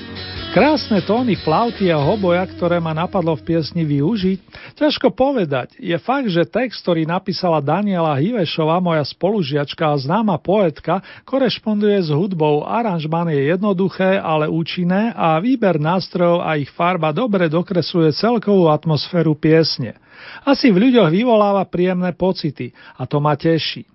Krásne 0.53 1.01
tóny 1.01 1.33
flauty 1.41 1.89
a 1.89 1.97
hoboja, 1.97 2.45
ktoré 2.45 2.77
ma 2.77 2.93
napadlo 2.93 3.33
v 3.41 3.41
piesni 3.41 3.89
využiť, 3.89 4.37
ťažko 4.77 5.09
povedať. 5.09 5.81
Je 5.81 5.97
fakt, 5.97 6.29
že 6.29 6.45
text, 6.45 6.85
ktorý 6.85 7.09
napísala 7.09 7.65
Daniela 7.65 8.13
Hivešová, 8.21 8.77
moja 8.77 9.01
spolužiačka 9.01 9.89
a 9.89 9.97
známa 9.97 10.37
poetka, 10.37 11.01
korešponduje 11.25 12.05
s 12.05 12.13
hudbou. 12.13 12.69
Aranžman 12.69 13.33
je 13.33 13.49
jednoduché, 13.49 14.21
ale 14.21 14.45
účinné 14.45 15.17
a 15.17 15.41
výber 15.41 15.81
nástrojov 15.81 16.45
a 16.45 16.61
ich 16.61 16.69
farba 16.69 17.17
dobre 17.17 17.49
dokresuje 17.49 18.13
celkovú 18.13 18.69
atmosféru 18.69 19.33
piesne. 19.33 19.97
Asi 20.45 20.69
v 20.69 20.85
ľuďoch 20.85 21.09
vyvoláva 21.09 21.65
príjemné 21.65 22.13
pocity 22.13 22.77
a 23.01 23.09
to 23.09 23.25
ma 23.25 23.41
teší. 23.41 23.89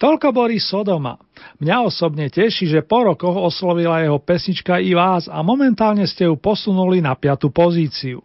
Toľko 0.00 0.32
Boris 0.32 0.64
Sodoma. 0.64 1.20
Mňa 1.60 1.76
osobne 1.84 2.32
teší, 2.32 2.72
že 2.72 2.80
po 2.80 3.04
rokoch 3.04 3.36
oslovila 3.36 4.00
jeho 4.00 4.16
pesnička 4.16 4.80
i 4.80 4.96
vás 4.96 5.28
a 5.28 5.44
momentálne 5.44 6.08
ste 6.08 6.24
ju 6.24 6.40
posunuli 6.40 7.04
na 7.04 7.12
piatu 7.12 7.52
pozíciu. 7.52 8.24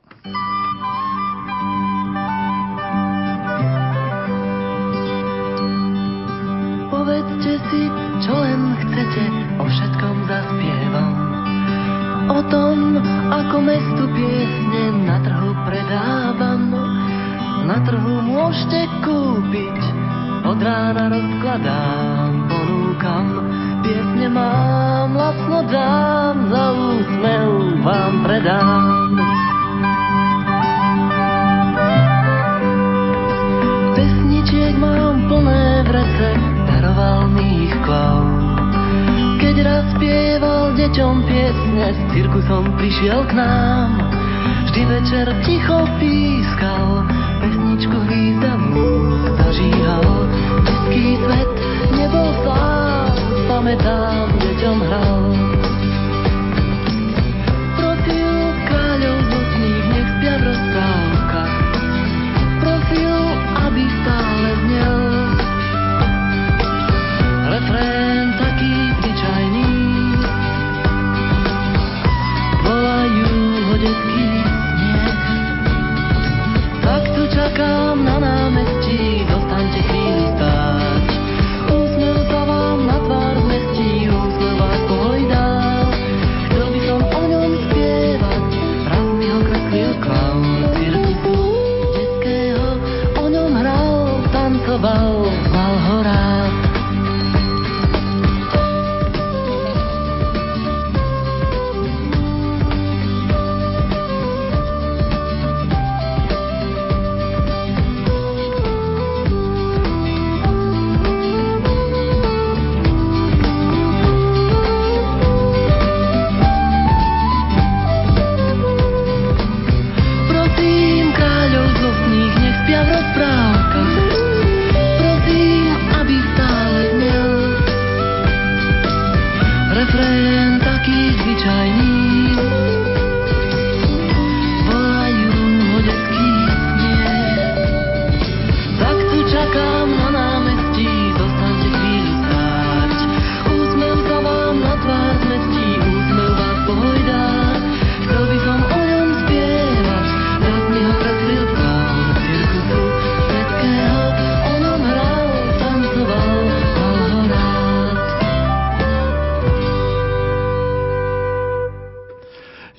Povedzte 6.88 7.54
si, 7.68 7.82
čo 8.24 8.34
len 8.40 8.62
chcete, 8.80 9.24
o 9.60 9.64
všetkom 9.68 10.16
zaspievam. 10.32 11.14
O 12.32 12.40
tom, 12.48 13.04
ako 13.36 13.56
mestu 13.60 14.04
piesne 14.16 14.84
na 15.04 15.20
trhu 15.20 15.52
predávam. 15.68 16.72
Na 17.68 17.84
trhu 17.84 18.24
môžete 18.24 18.88
kúpiť 19.04 20.06
od 20.46 20.62
rána 20.62 21.10
rozkladám, 21.10 22.46
ponúkam, 22.46 23.26
piesne 23.82 24.30
mám, 24.30 25.18
lacno 25.18 25.66
dám, 25.66 26.36
za 26.54 26.66
úsmev 26.70 27.50
vám 27.82 28.14
predám. 28.22 29.10
Pesničiek 33.98 34.78
mám 34.78 35.26
plné 35.26 35.66
vrece, 35.89 36.28
daroval 36.70 37.34
mi 37.34 37.66
ich 37.66 37.78
klav. 37.82 38.22
Keď 39.41 39.56
raz 39.66 39.86
spieval 39.98 40.78
deťom 40.78 41.16
piesne, 41.26 41.86
s 41.89 42.00
cirkusom 42.14 42.70
prišiel 42.78 43.26
k 43.26 43.32
nám. 43.34 43.89
Vždy 44.70 44.82
večer 44.93 45.28
ticho 45.41 45.89
pískal, 45.98 47.06
pesničku 47.46 47.98
významnú 48.10 48.89
zažíhal. 49.38 50.06
Český 50.66 51.14
svet 51.22 51.50
nebol 51.93 52.30
sám, 52.41 53.14
pamätám, 53.46 54.26
deťom 54.41 54.78
hral. 54.82 55.45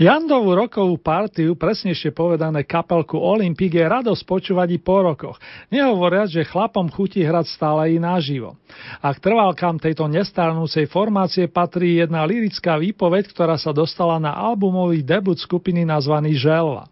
Jandovú 0.07 0.55
rokovú 0.55 1.03
partiu, 1.03 1.59
presnejšie 1.59 2.15
povedané 2.15 2.63
kapelku 2.63 3.19
Olympic, 3.19 3.75
je 3.75 3.83
radosť 3.83 4.23
počúvať 4.23 4.69
i 4.71 4.79
po 4.79 5.03
rokoch. 5.03 5.35
Nehovoriac, 5.67 6.31
že 6.31 6.47
chlapom 6.47 6.87
chutí 6.87 7.27
hrať 7.27 7.51
stále 7.51 7.91
i 7.91 7.99
naživo. 7.99 8.55
A 9.03 9.11
k 9.11 9.19
trvalkám 9.19 9.83
tejto 9.83 10.07
nestarnúcej 10.07 10.87
formácie 10.87 11.51
patrí 11.51 11.99
jedna 11.99 12.23
lirická 12.23 12.79
výpoveď, 12.79 13.35
ktorá 13.35 13.59
sa 13.59 13.75
dostala 13.75 14.23
na 14.23 14.31
albumový 14.31 15.03
debut 15.03 15.43
skupiny 15.43 15.83
nazvaný 15.83 16.39
Žella. 16.39 16.87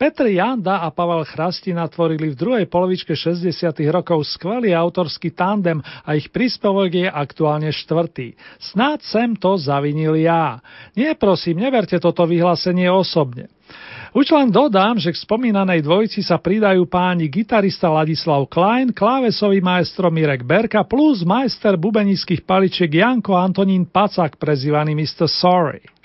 Petr 0.00 0.32
Janda 0.32 0.80
a 0.80 0.88
Pavel 0.88 1.28
Chrastina 1.28 1.84
tvorili 1.84 2.32
v 2.32 2.38
druhej 2.40 2.66
polovičke 2.72 3.12
60. 3.12 3.52
rokov 3.92 4.24
skvelý 4.32 4.72
autorský 4.72 5.28
tandem 5.36 5.76
a 5.84 6.16
ich 6.16 6.32
príspevok 6.32 6.88
je 6.88 7.04
aktuálne 7.04 7.68
štvrtý. 7.68 8.32
Snáď 8.72 9.04
sem 9.04 9.36
to 9.36 9.60
zavinil 9.60 10.16
ja. 10.16 10.64
Nie 10.96 11.12
prosím, 11.20 11.60
neverte 11.60 12.00
toto 12.00 12.24
vyhlásenie 12.24 12.88
osobne. 12.88 13.52
Už 14.16 14.32
len 14.32 14.48
dodám, 14.48 14.96
že 14.96 15.12
k 15.12 15.20
spomínanej 15.20 15.84
dvojici 15.84 16.24
sa 16.24 16.40
pridajú 16.40 16.88
páni 16.88 17.28
gitarista 17.28 17.92
Ladislav 17.92 18.48
Klein, 18.48 18.96
klávesový 18.96 19.60
maestro 19.60 20.08
Mirek 20.08 20.48
Berka 20.48 20.80
plus 20.80 21.28
majster 21.28 21.76
bubenických 21.76 22.48
paličiek 22.48 22.88
Janko 22.88 23.36
Antonín 23.36 23.84
Pacak, 23.84 24.40
prezývaný 24.40 24.96
Mr. 24.96 25.28
Sorry. 25.28 25.99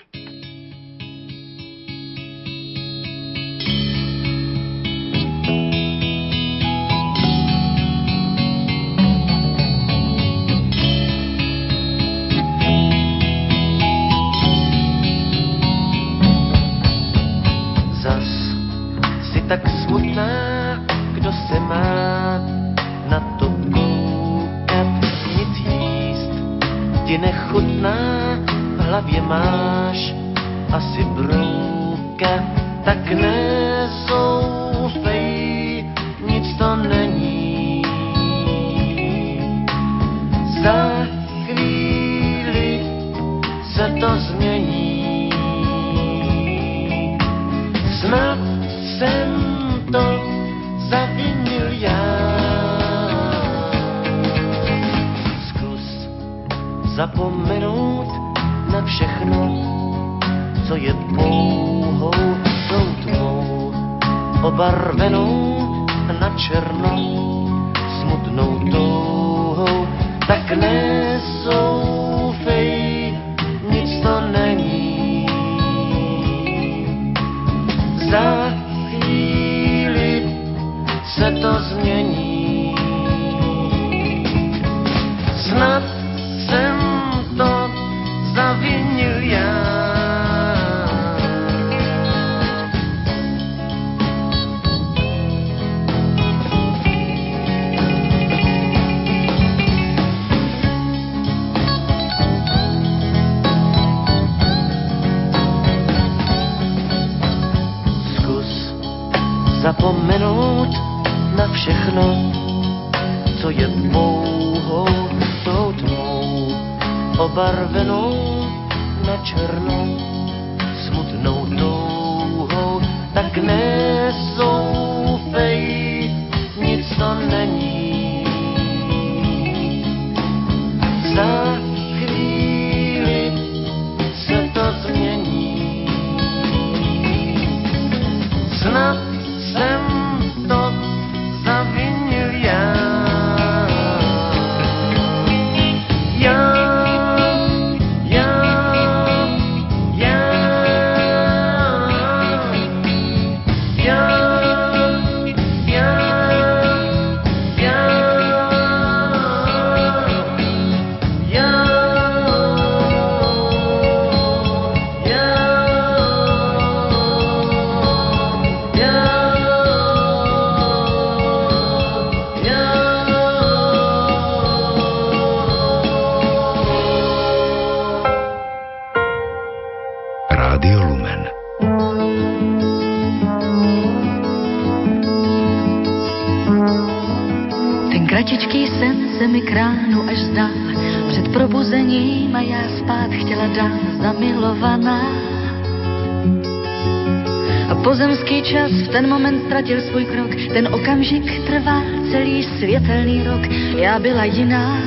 Ten 198.96 199.08
moment 199.08 199.42
ztratil 199.46 199.80
svůj 199.80 200.04
krok, 200.04 200.30
ten 200.52 200.68
okamžik 200.72 201.46
trvá 201.46 201.82
celý 202.10 202.42
světelný 202.42 203.22
rok. 203.22 203.46
Já 203.76 203.98
byla 203.98 204.24
jiná, 204.24 204.78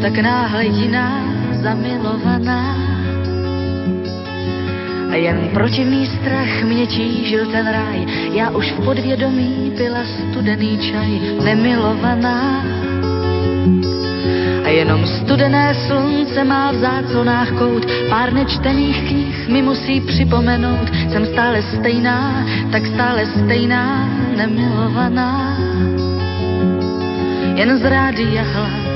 tak 0.00 0.18
náhle 0.18 0.64
jiná, 0.66 1.24
zamilovaná. 1.52 2.76
A 5.10 5.14
jen 5.14 5.50
protivný 5.54 6.06
strach 6.06 6.62
mě 6.62 6.86
tížil 6.86 7.46
ten 7.46 7.66
ráj, 7.66 8.06
já 8.32 8.50
už 8.50 8.72
v 8.72 8.84
podvědomí 8.84 9.72
byla 9.76 10.04
studený 10.04 10.78
čaj, 10.78 11.20
nemilovaná. 11.44 12.64
A 14.64 14.68
jenom 14.68 15.06
studené 15.06 15.74
slunce 15.74 16.44
má 16.44 16.72
v 16.72 16.74
záconách 16.74 17.50
kout, 17.50 17.86
pár 18.08 18.32
nečtených 18.32 19.08
knih 19.08 19.25
mi 19.48 19.62
musí 19.62 20.00
připomenout, 20.00 20.90
jsem 21.12 21.26
stále 21.26 21.62
stejná, 21.62 22.46
tak 22.72 22.86
stále 22.86 23.26
stejná, 23.26 24.08
nemilovaná. 24.36 25.58
Jen 27.54 27.78
z 27.78 27.84
rádia 27.84 28.42
hlas 28.42 28.86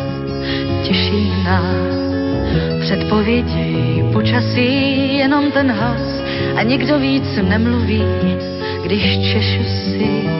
těší 0.82 1.32
nás, 1.44 2.14
předpovědi 2.80 4.04
počasí, 4.12 5.16
jenom 5.18 5.50
ten 5.50 5.72
hlas 5.72 6.22
a 6.56 6.62
nikdo 6.62 6.98
víc 6.98 7.38
nemluví, 7.48 8.02
když 8.82 9.32
češu 9.32 9.64
si 9.64 10.39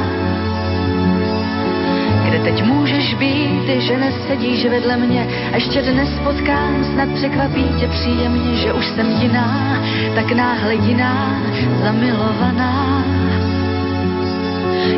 teď 2.43 2.63
můžeš 2.63 3.13
být, 3.13 3.81
že 3.81 3.97
nesedíš 3.97 4.65
vedle 4.65 4.97
mě 4.97 5.27
a 5.51 5.55
ještě 5.55 5.81
dnes 5.81 6.09
potkám, 6.23 6.85
snad 6.93 7.09
překvapí 7.09 7.65
tě 7.79 7.87
příjemně, 7.87 8.55
že 8.55 8.73
už 8.73 8.85
jsem 8.85 9.11
jiná, 9.21 9.77
tak 10.15 10.31
náhle 10.31 10.75
jiná, 10.75 11.41
zamilovaná. 11.83 13.03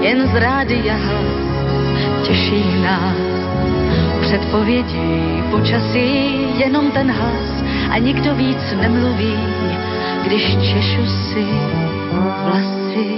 Jen 0.02 0.28
z 0.28 0.36
rádia 0.36 0.96
těší 2.24 2.64
nás 2.84 3.34
předpovědi 4.22 5.44
počasí, 5.52 6.36
jenom 6.58 6.92
ten 6.92 7.12
hlas 7.12 7.64
a 7.90 7.98
nikdo 7.98 8.36
víc 8.36 8.76
nemluví, 8.82 9.38
když 10.24 10.58
češu 10.58 11.06
si 11.06 11.46
vlasy. 12.12 13.18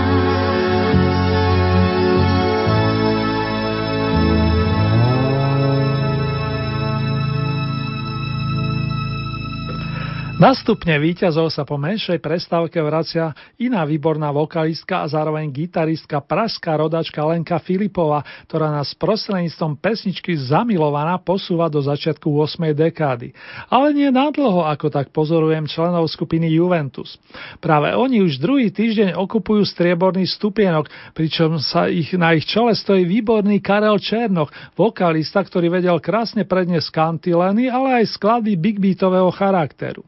Nastupne 10.41 10.97
víťazov 10.97 11.53
sa 11.53 11.61
po 11.61 11.77
menšej 11.77 12.17
prestávke 12.17 12.81
vracia 12.81 13.29
iná 13.61 13.85
výborná 13.85 14.33
vokalistka 14.33 15.05
a 15.05 15.05
zároveň 15.05 15.53
gitaristka 15.53 16.17
pražská 16.17 16.81
rodačka 16.81 17.21
Lenka 17.21 17.61
Filipova, 17.61 18.25
ktorá 18.49 18.73
nás 18.73 18.97
prostredníctvom 18.97 19.77
pesničky 19.77 20.33
Zamilovaná 20.33 21.21
posúva 21.21 21.69
do 21.69 21.77
začiatku 21.77 22.25
8. 22.25 22.73
dekády. 22.73 23.37
Ale 23.69 23.93
nie 23.93 24.09
nadlho, 24.09 24.65
ako 24.65 24.89
tak 24.89 25.13
pozorujem 25.13 25.69
členov 25.69 26.09
skupiny 26.09 26.49
Juventus. 26.49 27.21
Práve 27.61 27.93
oni 27.93 28.25
už 28.25 28.41
druhý 28.41 28.73
týždeň 28.73 29.13
okupujú 29.13 29.61
strieborný 29.61 30.25
stupienok, 30.25 30.89
pričom 31.13 31.61
sa 31.61 31.85
ich, 31.85 32.17
na 32.17 32.33
ich 32.33 32.49
čele 32.49 32.73
stojí 32.73 33.05
výborný 33.05 33.61
Karel 33.61 34.01
Černoch, 34.01 34.49
vokalista, 34.73 35.45
ktorý 35.45 35.69
vedel 35.69 36.01
krásne 36.01 36.49
predniesť 36.49 36.89
kantileny, 36.89 37.69
ale 37.69 38.01
aj 38.01 38.17
skladby 38.17 38.57
big 38.57 38.81
beatového 38.81 39.29
charakteru. 39.29 40.01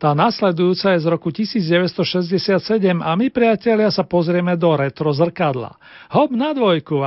Tá 0.00 0.14
nasledujúca 0.16 0.94
je 0.96 1.04
z 1.04 1.06
roku 1.10 1.28
1967 1.34 2.54
a 3.02 3.10
my 3.18 3.28
priatelia 3.28 3.90
sa 3.92 4.06
pozrieme 4.06 4.54
do 4.56 4.72
retro 4.74 5.10
zrkadla. 5.12 5.76
Hop 6.14 6.30
na 6.32 6.54
dvojku, 6.54 7.00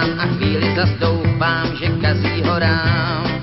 sám 0.00 0.18
a 0.18 0.26
chvíli 0.26 0.74
zas 0.76 0.90
doufám, 0.90 1.76
že 1.76 1.88
kazí 2.00 2.42
ho 2.42 2.58
rám. 2.58 3.39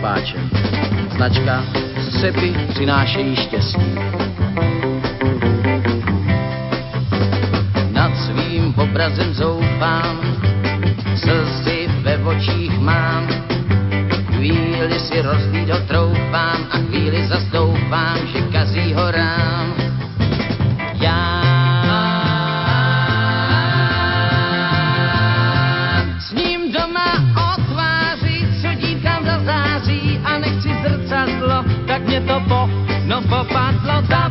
Vážený. 0.00 0.50
přinášejí 2.68 3.36
štěstí. 3.36 3.94
Nad 7.92 8.16
svým 8.16 8.74
obrazem 8.76 9.34
zoufám, 9.34 10.20
slzy 11.16 11.88
ve 12.02 12.18
očích 12.18 12.78
mám, 12.78 13.28
chvíli 14.36 15.00
si 15.00 15.22
rozvído 15.22 15.78
troufám 15.88 16.66
a 16.70 16.76
chvíli 16.78 17.26
zastoupám, 17.26 18.18
že 18.32 18.42
kazí 18.52 18.92
horám. 18.94 19.48
Já 19.80 19.87
no 33.30 33.44
popadlo 33.44 34.02
tap 34.08 34.27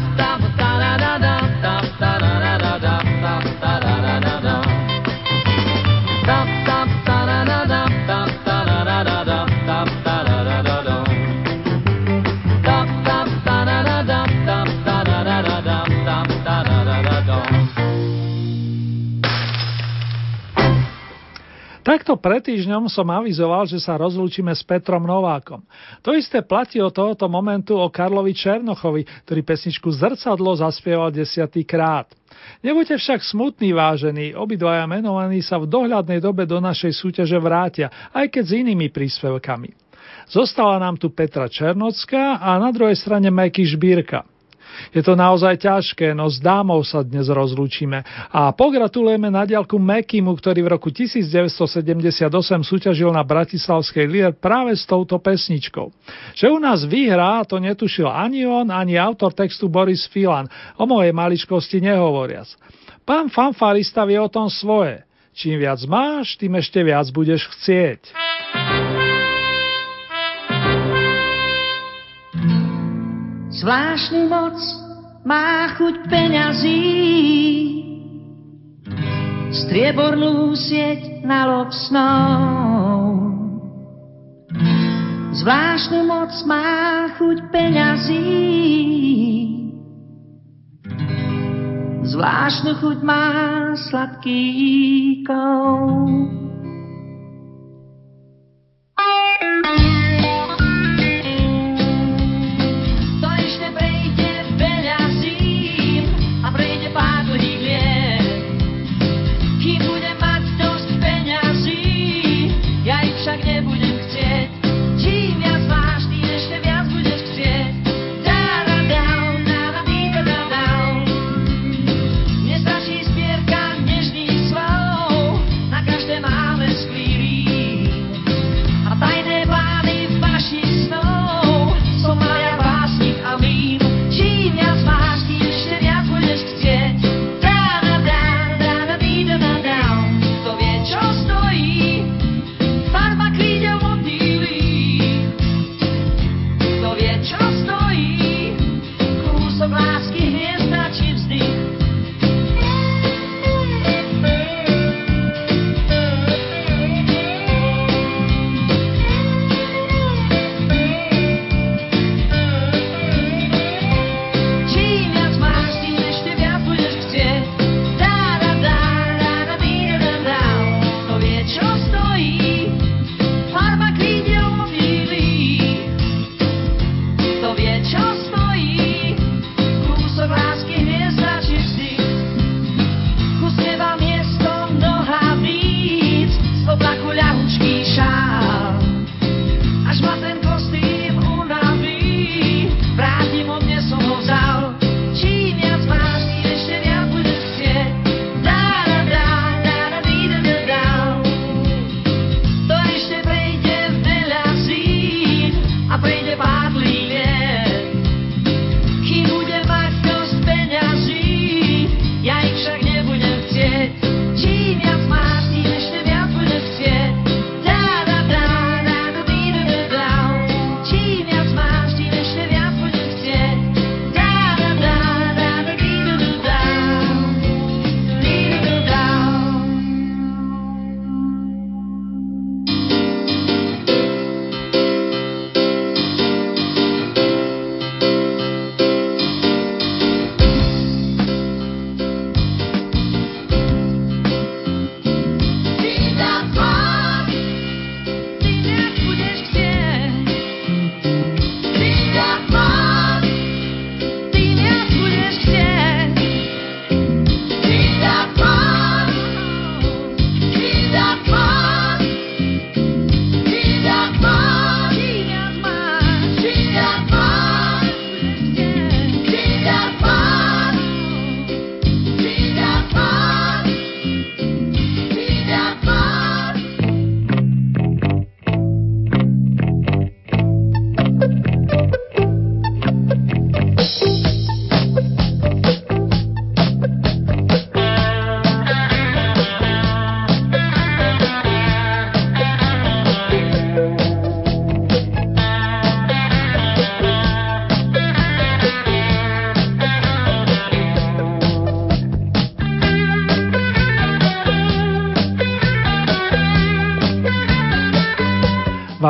Takto 22.08 22.24
pred 22.24 22.40
týždňom 22.40 22.88
som 22.88 23.04
avizoval, 23.12 23.68
že 23.68 23.84
sa 23.84 24.00
rozlúčime 24.00 24.56
s 24.56 24.64
Petrom 24.64 25.04
Novákom. 25.04 25.60
To 26.08 26.16
isté 26.16 26.40
platí 26.40 26.80
od 26.80 26.96
tohoto 26.96 27.28
momentu 27.28 27.76
o 27.76 27.92
Karlovi 27.92 28.32
Černochovi, 28.32 29.04
ktorý 29.28 29.44
pesničku 29.44 29.92
Zrcadlo 29.92 30.56
zaspieval 30.56 31.12
desiatý 31.12 31.68
krát. 31.68 32.08
Nebuďte 32.64 32.96
však 32.96 33.28
smutní, 33.28 33.76
vážení, 33.76 34.32
obidvaja 34.32 34.88
menovaní 34.88 35.44
sa 35.44 35.60
v 35.60 35.68
dohľadnej 35.68 36.24
dobe 36.24 36.48
do 36.48 36.64
našej 36.64 36.96
súťaže 36.96 37.36
vrátia, 37.44 37.92
aj 38.16 38.32
keď 38.32 38.44
s 38.48 38.56
inými 38.56 38.88
príspevkami. 38.88 39.76
Zostala 40.32 40.80
nám 40.80 40.96
tu 40.96 41.12
Petra 41.12 41.52
Černocká 41.52 42.40
a 42.40 42.56
na 42.56 42.72
druhej 42.72 42.96
strane 42.96 43.28
Majky 43.28 43.68
Žbírka. 43.68 44.24
Je 44.92 45.02
to 45.04 45.18
naozaj 45.18 45.60
ťažké, 45.62 46.14
no 46.14 46.30
s 46.32 46.42
dámou 46.42 46.82
sa 46.82 47.04
dnes 47.04 47.28
rozlúčime. 47.28 48.04
A 48.32 48.52
pogratulujeme 48.56 49.28
na 49.28 49.44
diálku 49.44 49.78
Mekimu, 49.78 50.34
ktorý 50.38 50.66
v 50.66 50.70
roku 50.78 50.90
1978 50.94 52.28
súťažil 52.64 53.10
na 53.12 53.24
Bratislavskej 53.26 54.06
Lier 54.08 54.32
práve 54.38 54.76
s 54.76 54.88
touto 54.88 55.18
pesničkou. 55.20 55.92
Že 56.38 56.46
u 56.54 56.60
nás 56.62 56.86
vyhrá, 56.86 57.44
to 57.46 57.62
netušil 57.62 58.08
ani 58.08 58.46
on, 58.48 58.70
ani 58.70 58.96
autor 58.96 59.34
textu 59.34 59.68
Boris 59.68 60.08
Filan, 60.08 60.48
o 60.78 60.84
mojej 60.86 61.14
maličkosti 61.14 61.82
nehovoriac. 61.84 62.48
Pán 63.08 63.32
fanfarista 63.32 64.04
vie 64.04 64.20
o 64.20 64.28
tom 64.28 64.52
svoje. 64.52 65.08
Čím 65.38 65.62
viac 65.62 65.80
máš, 65.86 66.34
tým 66.36 66.58
ešte 66.58 66.82
viac 66.82 67.06
budeš 67.14 67.46
chcieť. 67.54 68.10
Zvláštnu 73.58 74.30
moc 74.30 74.54
má 75.26 75.74
chuť 75.82 76.06
peňazí, 76.14 76.86
striebornú 79.50 80.54
sieť 80.54 81.26
na 81.26 81.50
lob 81.50 81.74
snou. 81.74 83.18
Zvláštnu 85.34 86.06
moc 86.06 86.30
má 86.46 87.10
chuť 87.18 87.38
peňazí, 87.50 88.30
zvláštnu 92.14 92.78
chuť 92.78 93.00
má 93.02 93.26
sladký 93.90 94.46
kout. 95.26 96.47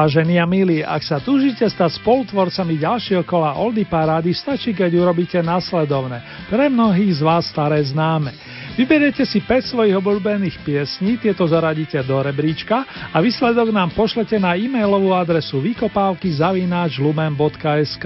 Vážení 0.08 0.40
a 0.40 0.48
milí, 0.48 0.80
ak 0.88 1.04
sa 1.04 1.20
túžite 1.20 1.68
stať 1.68 2.00
spolutvorcami 2.00 2.80
ďalšieho 2.80 3.28
kola 3.28 3.60
Oldy 3.60 3.84
Parády, 3.84 4.32
stačí, 4.32 4.72
keď 4.72 5.04
urobíte 5.04 5.36
následovné. 5.44 6.48
Pre 6.48 6.72
mnohých 6.72 7.20
z 7.20 7.22
vás 7.28 7.52
staré 7.52 7.84
známe. 7.84 8.32
Vyberiete 8.80 9.28
si 9.28 9.44
5 9.44 9.68
svojich 9.68 10.00
obľúbených 10.00 10.64
piesní, 10.64 11.20
tieto 11.20 11.44
zaradíte 11.44 12.00
do 12.08 12.24
rebríčka 12.24 12.88
a 13.12 13.20
výsledok 13.20 13.68
nám 13.76 13.92
pošlete 13.92 14.40
na 14.40 14.56
e-mailovú 14.56 15.12
adresu 15.12 15.60
vykopávky 15.60 16.40
zavináč 16.40 17.04
lumen.sk 17.04 18.06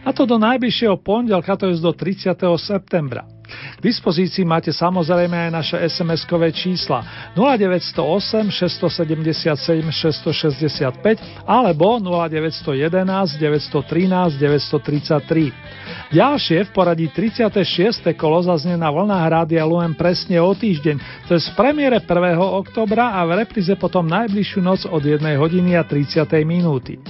a 0.00 0.08
to 0.08 0.24
do 0.24 0.40
najbližšieho 0.40 1.04
pondelka, 1.04 1.52
to 1.52 1.68
je 1.68 1.76
do 1.84 1.92
30. 1.92 2.32
septembra. 2.56 3.28
K 3.76 3.80
dispozícii 3.80 4.44
máte 4.46 4.70
samozrejme 4.74 5.48
aj 5.48 5.50
naše 5.50 5.76
SMS-kové 5.78 6.52
čísla 6.54 7.04
0908 7.34 8.52
677 8.52 9.88
665 9.90 11.48
alebo 11.48 11.98
0911 12.00 13.38
913 13.38 14.38
933. 14.38 16.12
Ďalšie 16.12 16.68
v 16.68 16.70
poradí 16.76 17.08
36. 17.08 18.12
kolo 18.20 18.44
zaznie 18.44 18.76
na 18.76 18.92
vlnách 18.92 19.26
Rádia 19.32 19.64
Lumen 19.64 19.96
presne 19.96 20.36
o 20.44 20.52
týždeň, 20.52 21.26
to 21.28 21.36
je 21.36 21.40
z 21.40 21.48
premiére 21.56 22.00
1. 22.04 22.36
oktobra 22.36 23.16
a 23.16 23.24
v 23.24 23.40
repríze 23.40 23.72
potom 23.80 24.04
najbližšiu 24.04 24.60
noc 24.60 24.84
od 24.88 25.00
1 25.00 25.24
hodiny 25.40 25.72
a 25.72 25.82
30. 25.84 26.28
minúty. 26.44 27.00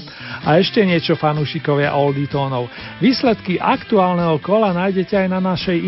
A 0.46 0.62
ešte 0.62 0.82
niečo 0.86 1.18
fanúšikovia 1.18 1.90
tónov. 2.30 2.70
Výsledky 3.02 3.58
aktuálneho 3.58 4.38
kola 4.38 4.70
nájdete 4.70 5.18
aj 5.18 5.28
na 5.28 5.40
našej 5.42 5.82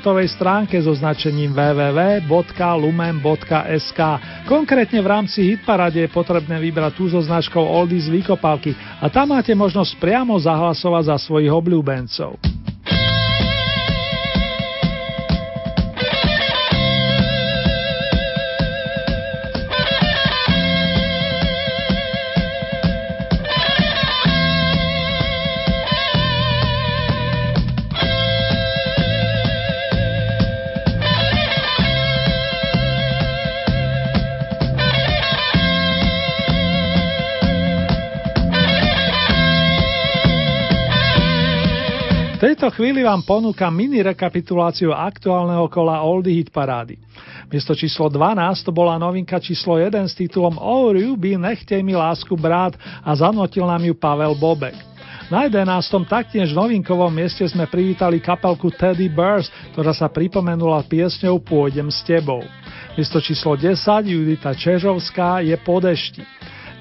internetovej 0.00 0.32
stránke 0.32 0.80
so 0.80 0.96
značením 0.96 1.52
www.lumen.sk. 1.52 2.32
Konkrétne 4.48 4.96
v 5.04 5.10
rámci 5.12 5.44
Hitparade 5.44 6.00
je 6.00 6.08
potrebné 6.08 6.56
vybrať 6.56 6.96
tú 6.96 7.12
so 7.12 7.20
značkou 7.20 7.60
Oldies 7.60 8.08
Vykopálky 8.08 8.72
a 8.96 9.12
tam 9.12 9.36
máte 9.36 9.52
možnosť 9.52 10.00
priamo 10.00 10.40
zahlasovať 10.40 11.04
za 11.04 11.20
svojich 11.20 11.52
obľúbencov. 11.52 12.40
Tejto 42.60 42.76
chvíli 42.76 43.00
vám 43.00 43.24
ponúkam 43.24 43.72
mini 43.72 44.04
rekapituláciu 44.04 44.92
aktuálneho 44.92 45.64
kola 45.72 46.04
Oldie 46.04 46.44
Hit 46.44 46.52
parády. 46.52 47.00
Miesto 47.48 47.72
číslo 47.72 48.12
12 48.12 48.36
to 48.60 48.68
bola 48.68 49.00
novinka 49.00 49.40
číslo 49.40 49.80
1 49.80 49.96
s 50.04 50.12
titulom 50.12 50.60
Oh 50.60 50.92
Ruby, 50.92 51.40
nechtej 51.40 51.80
mi 51.80 51.96
lásku 51.96 52.36
brát 52.36 52.76
a 53.00 53.16
zanotil 53.16 53.64
nám 53.64 53.80
ju 53.80 53.96
Pavel 53.96 54.36
Bobek. 54.36 54.76
Na 55.32 55.48
11. 55.48 55.64
taktiež 56.04 56.52
novinkovom 56.52 57.08
mieste 57.08 57.48
sme 57.48 57.64
privítali 57.64 58.20
kapelku 58.20 58.68
Teddy 58.68 59.08
Bears, 59.08 59.48
ktorá 59.72 59.96
sa 59.96 60.12
pripomenula 60.12 60.84
piesňou 60.84 61.40
Pôjdem 61.40 61.88
s 61.88 62.04
tebou. 62.04 62.44
Miesto 62.92 63.24
číslo 63.24 63.56
10 63.56 63.72
Judita 64.04 64.52
Čežovská 64.52 65.40
je 65.40 65.56
po 65.56 65.80
dešti. 65.80 66.28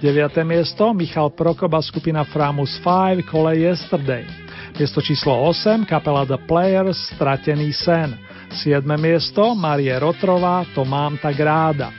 9. 0.04 0.44
miesto 0.44 0.92
Michal 0.92 1.32
Prokoba 1.32 1.80
skupina 1.80 2.28
Framus 2.28 2.76
5 2.84 3.24
Kole 3.24 3.64
Yesterday. 3.64 4.49
Miesto 4.80 5.04
číslo 5.04 5.36
8, 5.44 5.84
kapela 5.84 6.24
The 6.24 6.40
Players, 6.48 7.12
Stratený 7.12 7.76
sen. 7.76 8.16
7. 8.64 8.80
miesto, 8.96 9.52
Marie 9.52 9.92
Rotrová, 10.00 10.64
To 10.72 10.88
mám 10.88 11.20
tak 11.20 11.36
ráda. 11.36 11.92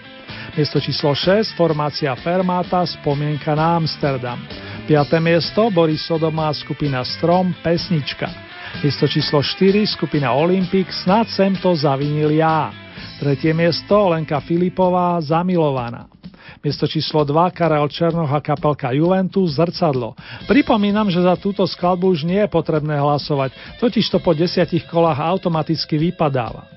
Miesto 0.57 0.81
číslo 0.81 1.13
6, 1.13 1.61
formácia 1.61 2.09
Fermata, 2.17 2.81
Spomienka 2.89 3.53
na 3.53 3.77
Amsterdam. 3.77 4.41
5. 4.89 4.97
miesto, 5.21 5.69
Boris 5.69 6.01
Sodomá, 6.09 6.49
skupina 6.57 7.05
Strom, 7.05 7.53
Pesnička. 7.61 8.33
Miesto 8.81 9.05
číslo 9.05 9.45
4, 9.45 9.85
skupina 9.85 10.33
Olympic, 10.33 10.89
Snad 11.05 11.29
sem 11.29 11.53
to 11.61 11.77
zavinil 11.77 12.33
ja. 12.33 12.73
Tretie 13.21 13.53
miesto, 13.53 14.09
Lenka 14.09 14.41
Filipová, 14.41 15.21
Zamilovaná. 15.21 16.20
Miesto 16.61 16.85
číslo 16.85 17.25
2 17.25 17.57
Karel 17.57 17.89
Černoch 17.89 18.29
a 18.29 18.37
kapelka 18.45 18.93
Juventus 18.93 19.57
Zrcadlo. 19.57 20.13
Pripomínam, 20.45 21.09
že 21.09 21.25
za 21.25 21.33
túto 21.33 21.65
skladbu 21.65 22.13
už 22.13 22.29
nie 22.29 22.37
je 22.37 22.53
potrebné 22.53 23.01
hlasovať, 23.01 23.81
totiž 23.81 24.05
to 24.13 24.21
po 24.21 24.37
desiatich 24.37 24.85
kolách 24.85 25.25
automaticky 25.25 25.97
vypadáva. 25.97 26.69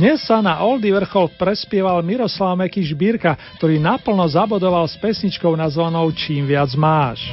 Dnes 0.00 0.24
sa 0.24 0.40
na 0.40 0.64
Oldy 0.64 0.88
vrchol 0.88 1.36
prespieval 1.36 2.00
Miroslav 2.00 2.56
Meky 2.56 2.80
Žbírka, 2.80 3.36
ktorý 3.60 3.76
naplno 3.76 4.24
zabodoval 4.24 4.88
s 4.88 4.96
pesničkou 4.96 5.52
nazvanou 5.52 6.08
Čím 6.16 6.48
viac 6.48 6.72
máš. 6.72 7.28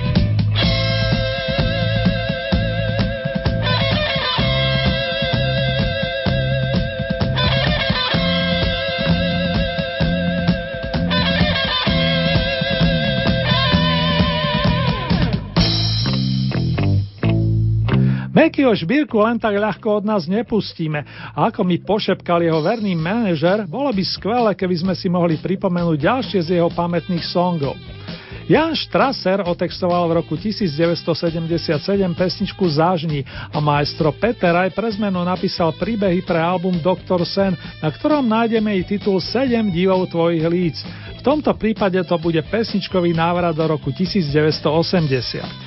Mekyho 18.48 18.72
šbírku 18.72 19.20
len 19.20 19.36
tak 19.36 19.60
ľahko 19.60 20.00
od 20.00 20.08
nás 20.08 20.24
nepustíme. 20.24 21.04
A 21.36 21.52
ako 21.52 21.68
mi 21.68 21.84
pošepkal 21.84 22.40
jeho 22.40 22.64
verný 22.64 22.96
manažer, 22.96 23.68
bolo 23.68 23.92
by 23.92 24.00
skvelé, 24.08 24.56
keby 24.56 24.88
sme 24.88 24.96
si 24.96 25.12
mohli 25.12 25.36
pripomenúť 25.36 26.00
ďalšie 26.00 26.40
z 26.48 26.50
jeho 26.56 26.72
pamätných 26.72 27.28
songov. 27.28 27.76
Jan 28.48 28.72
Strasser 28.72 29.44
otextoval 29.44 30.08
v 30.08 30.24
roku 30.24 30.40
1977 30.40 31.04
pesničku 32.16 32.64
Zážni 32.72 33.28
a 33.28 33.60
maestro 33.60 34.16
Peter 34.16 34.56
aj 34.56 34.72
pre 34.72 34.96
zmenu 34.96 35.28
napísal 35.28 35.76
príbehy 35.76 36.24
pre 36.24 36.40
album 36.40 36.80
Dr. 36.80 37.28
Sen, 37.28 37.52
na 37.84 37.92
ktorom 37.92 38.24
nájdeme 38.24 38.72
i 38.80 38.88
titul 38.88 39.20
7 39.20 39.68
divov 39.76 40.08
tvojich 40.08 40.48
líc. 40.48 40.80
V 41.20 41.22
tomto 41.28 41.52
prípade 41.60 42.00
to 42.08 42.16
bude 42.16 42.40
pesničkový 42.48 43.12
návrat 43.12 43.60
do 43.60 43.68
roku 43.68 43.92
1980. 43.92 45.67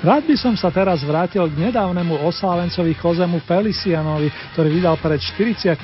Rád 0.00 0.32
by 0.32 0.36
som 0.40 0.56
sa 0.56 0.72
teraz 0.72 1.04
vrátil 1.04 1.44
k 1.44 1.60
nedávnemu 1.60 2.24
oslávencovi 2.24 2.96
Chozemu 2.96 3.36
Felicianovi, 3.44 4.32
ktorý 4.56 4.80
vydal 4.80 4.96
pred 4.96 5.20
45 5.20 5.76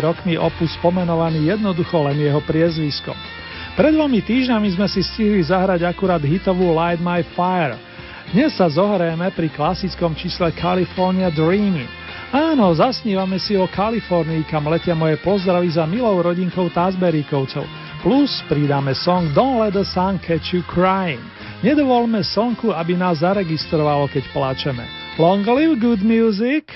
rokmi 0.00 0.40
opus 0.40 0.72
pomenovaný 0.80 1.52
jednoducho 1.52 2.00
len 2.00 2.16
jeho 2.16 2.40
priezviskom. 2.48 3.12
Pred 3.76 3.92
dvomi 3.92 4.24
týždňami 4.24 4.72
sme 4.72 4.88
si 4.88 5.04
stihli 5.04 5.44
zahrať 5.44 5.84
akurát 5.84 6.24
hitovú 6.24 6.72
Light 6.72 7.04
My 7.04 7.20
Fire. 7.36 7.76
Dnes 8.32 8.56
sa 8.56 8.72
zohrieme 8.72 9.28
pri 9.36 9.52
klasickom 9.52 10.16
čísle 10.16 10.48
California 10.56 11.28
Dreaming. 11.28 11.88
Áno, 12.32 12.72
zasnívame 12.72 13.36
si 13.36 13.52
o 13.60 13.68
Kalifornii, 13.68 14.48
kam 14.48 14.64
letia 14.72 14.96
moje 14.96 15.20
pozdravy 15.20 15.76
za 15.76 15.84
milou 15.84 16.24
rodinkou 16.24 16.72
Tazberíkovcov. 16.72 17.68
Plus 18.00 18.40
pridáme 18.48 18.96
song 18.96 19.28
Don't 19.36 19.60
Let 19.60 19.76
the 19.76 19.84
Sun 19.84 20.16
Catch 20.24 20.56
You 20.56 20.64
Crying. 20.64 21.20
Nedovolme 21.62 22.26
slnku, 22.26 22.74
aby 22.74 22.98
nás 22.98 23.22
zaregistrovalo, 23.22 24.10
keď 24.10 24.26
plačeme. 24.34 24.82
Long 25.14 25.46
live 25.46 25.78
good 25.78 26.02
music! 26.02 26.66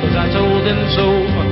cause 0.00 0.16
I 0.16 0.32
told 0.32 0.66
them 0.66 0.80
so. 0.96 1.43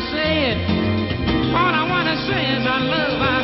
All 0.00 1.74
I 1.74 1.82
want 1.90 2.06
to 2.06 2.16
say 2.30 2.38
is 2.54 2.62
I 2.62 2.78
love, 2.78 3.20
I 3.20 3.37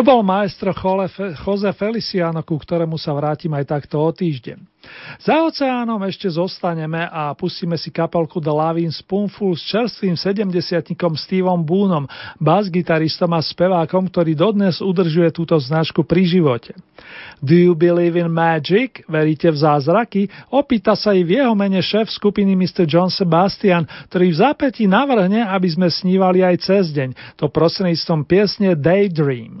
To 0.00 0.08
bol 0.16 0.24
maestro 0.24 0.72
Jose 1.44 1.68
Feliciano, 1.76 2.40
ku 2.40 2.56
ktorému 2.56 2.96
sa 2.96 3.12
vrátim 3.12 3.52
aj 3.52 3.68
takto 3.68 4.00
o 4.00 4.08
týždeň. 4.08 4.56
Za 5.20 5.44
oceánom 5.44 6.00
ešte 6.08 6.24
zostaneme 6.24 7.04
a 7.04 7.36
pustíme 7.36 7.76
si 7.76 7.92
kapelku 7.92 8.40
The 8.40 8.48
Lavin 8.48 8.88
Spoonful 8.88 9.52
s 9.60 9.68
čerstvým 9.68 10.16
sedemdesiatnikom 10.16 11.20
Steveom 11.20 11.60
Boonom, 11.60 12.08
bas-gitaristom 12.40 13.28
a 13.36 13.44
spevákom, 13.44 14.08
ktorý 14.08 14.32
dodnes 14.32 14.80
udržuje 14.80 15.36
túto 15.36 15.60
značku 15.60 16.00
pri 16.00 16.24
živote. 16.24 16.72
Do 17.44 17.52
you 17.52 17.76
believe 17.76 18.16
in 18.16 18.32
magic? 18.32 19.04
Veríte 19.04 19.52
v 19.52 19.60
zázraky? 19.60 20.32
Opýta 20.48 20.96
sa 20.96 21.12
i 21.12 21.28
v 21.28 21.44
jeho 21.44 21.52
mene 21.52 21.84
šéf 21.84 22.08
skupiny 22.08 22.56
Mr. 22.56 22.88
John 22.88 23.12
Sebastian, 23.12 23.84
ktorý 24.08 24.32
v 24.32 24.40
zápätí 24.48 24.88
navrhne, 24.88 25.44
aby 25.44 25.68
sme 25.68 25.92
snívali 25.92 26.40
aj 26.40 26.56
cez 26.64 26.88
deň, 26.88 27.36
to 27.36 27.52
prostredníctvom 27.52 28.24
piesne 28.24 28.72
Daydream. 28.72 29.60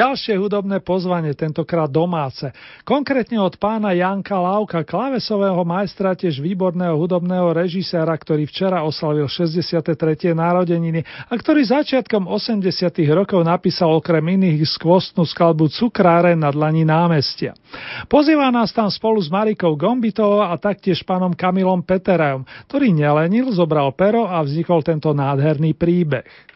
Ďalšie 0.00 0.40
hudobné 0.40 0.80
pozvanie, 0.80 1.36
tentokrát 1.36 1.92
domáce. 1.92 2.48
Konkrétne 2.88 3.36
od 3.36 3.52
pána 3.60 3.92
Janka 3.92 4.40
Lauka, 4.40 4.80
klavesového 4.80 5.60
majstra, 5.60 6.16
tiež 6.16 6.40
výborného 6.40 6.96
hudobného 6.96 7.52
režiséra, 7.52 8.16
ktorý 8.16 8.48
včera 8.48 8.80
oslavil 8.80 9.28
63. 9.28 10.32
narodeniny 10.32 11.04
a 11.04 11.36
ktorý 11.36 11.60
začiatkom 11.68 12.32
80. 12.32 12.64
rokov 13.12 13.44
napísal 13.44 13.92
okrem 13.92 14.24
iných 14.40 14.72
skvostnú 14.72 15.28
skladbu 15.28 15.68
Cukráre 15.68 16.32
na 16.32 16.48
dlani 16.48 16.88
námestia. 16.88 17.52
Pozýva 18.08 18.48
nás 18.48 18.72
tam 18.72 18.88
spolu 18.88 19.20
s 19.20 19.28
Marikou 19.28 19.76
Gombitovou 19.76 20.48
a 20.48 20.56
taktiež 20.56 21.04
pánom 21.04 21.36
Kamilom 21.36 21.84
Peterajom, 21.84 22.48
ktorý 22.72 22.96
nelenil, 22.96 23.52
zobral 23.52 23.92
pero 23.92 24.24
a 24.24 24.40
vznikol 24.40 24.80
tento 24.80 25.12
nádherný 25.12 25.76
príbeh. 25.76 26.48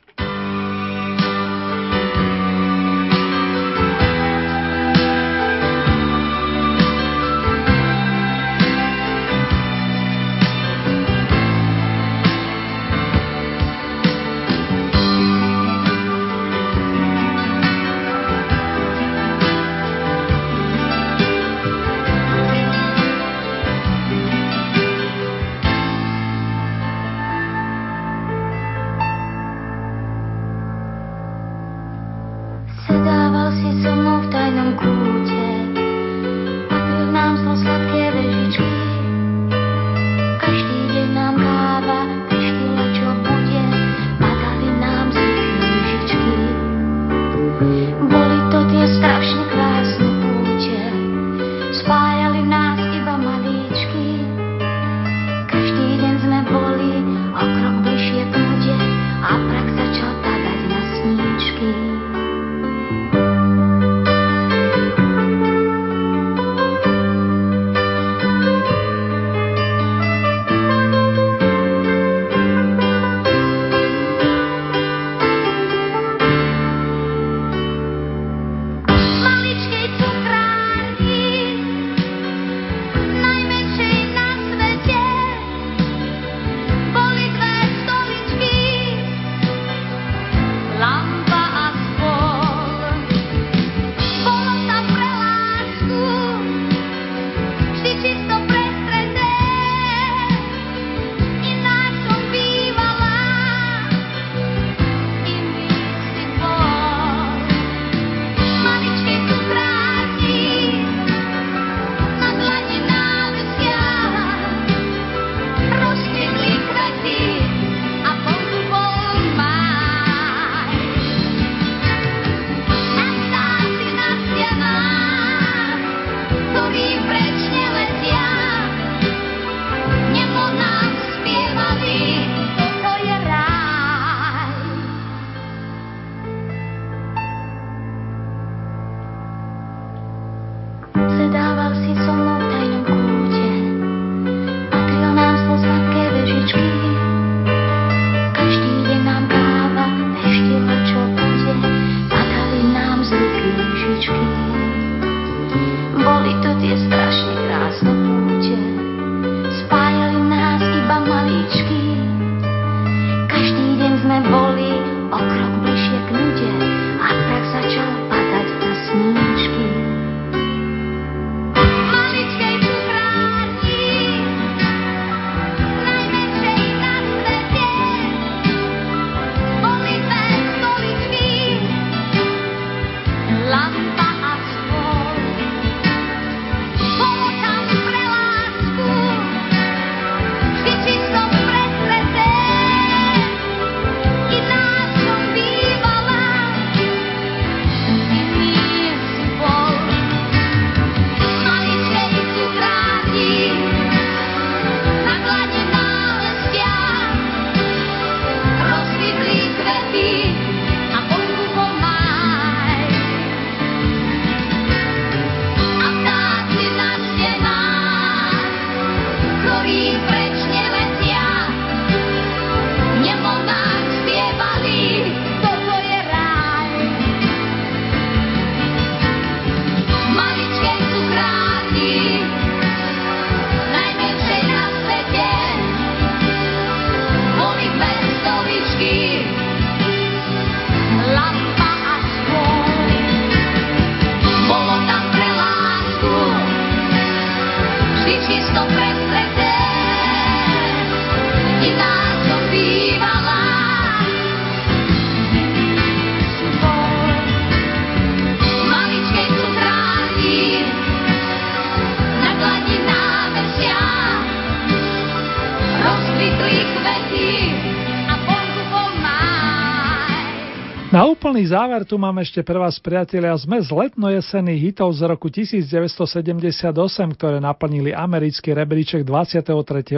Úplný 271.35 271.51
záver 271.51 271.83
tu 271.83 271.99
mám 271.99 272.15
ešte 272.23 272.47
pre 272.47 272.55
vás, 272.55 272.79
priatelia, 272.79 273.35
sme 273.35 273.59
z 273.59 273.75
letno-jesenných 273.75 274.71
hitov 274.71 274.95
z 274.95 275.03
roku 275.03 275.27
1978, 275.27 276.71
ktoré 277.19 277.43
naplnili 277.43 277.91
americký 277.91 278.55
rebríček 278.55 279.03
23. 279.03 279.51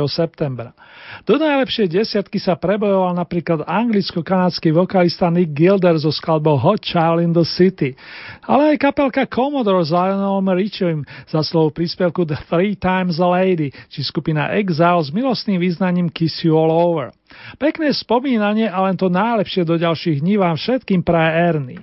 septembra. 0.09 0.73
Do 1.29 1.37
najlepšej 1.37 1.93
desiatky 1.93 2.41
sa 2.41 2.57
prebojoval 2.57 3.13
napríklad 3.13 3.69
anglicko-kanadský 3.69 4.73
vokalista 4.73 5.29
Nick 5.29 5.53
Gilder 5.53 6.01
so 6.01 6.09
skladbou 6.09 6.57
Hot 6.57 6.81
Child 6.81 7.21
in 7.21 7.37
the 7.37 7.45
City, 7.45 7.93
ale 8.49 8.73
aj 8.73 8.89
kapelka 8.89 9.29
Commodore 9.29 9.85
s 9.85 9.93
Lionelom 9.93 10.49
Richiem 10.57 11.05
za 11.29 11.45
slovo 11.45 11.69
príspevku 11.69 12.25
The 12.25 12.41
Three 12.49 12.81
Times 12.81 13.21
a 13.21 13.29
Lady, 13.29 13.77
či 13.93 14.01
skupina 14.01 14.57
Exile 14.57 15.05
s 15.05 15.13
milostným 15.13 15.61
význaním 15.61 16.09
Kiss 16.09 16.41
You 16.41 16.57
All 16.57 16.73
Over. 16.73 17.13
Pekné 17.55 17.95
spomínanie 17.95 18.67
a 18.67 18.83
len 18.91 18.99
to 18.99 19.07
najlepšie 19.07 19.63
do 19.63 19.79
ďalších 19.79 20.19
dní 20.19 20.35
vám 20.43 20.59
všetkým 20.59 21.07
praje 21.07 21.31
Ernie. 21.55 21.83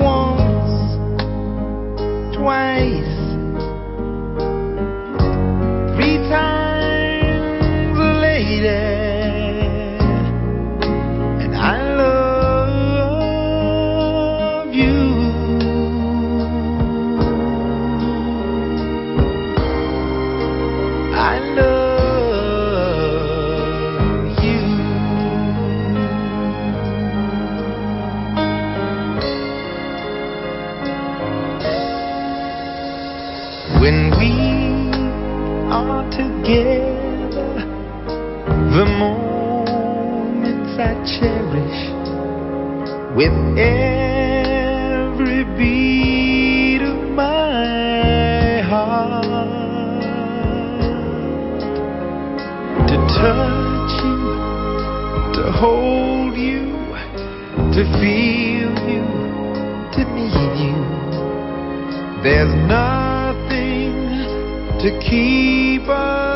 once, 0.00 1.16
twice. 2.36 3.17
every 43.58 45.44
beat 45.56 46.82
of 46.82 47.10
my 47.10 48.62
heart 48.62 49.26
to 52.88 52.96
touch 53.18 53.94
you, 54.04 54.20
to 55.34 55.42
hold 55.52 56.34
you, 56.36 56.66
to 57.74 57.82
feel 57.98 58.70
you, 58.88 59.04
to 59.94 60.00
need 60.14 60.54
you. 60.62 60.78
There's 62.22 62.54
nothing 62.68 63.92
to 64.80 64.88
keep 65.08 65.88
us. 65.88 66.27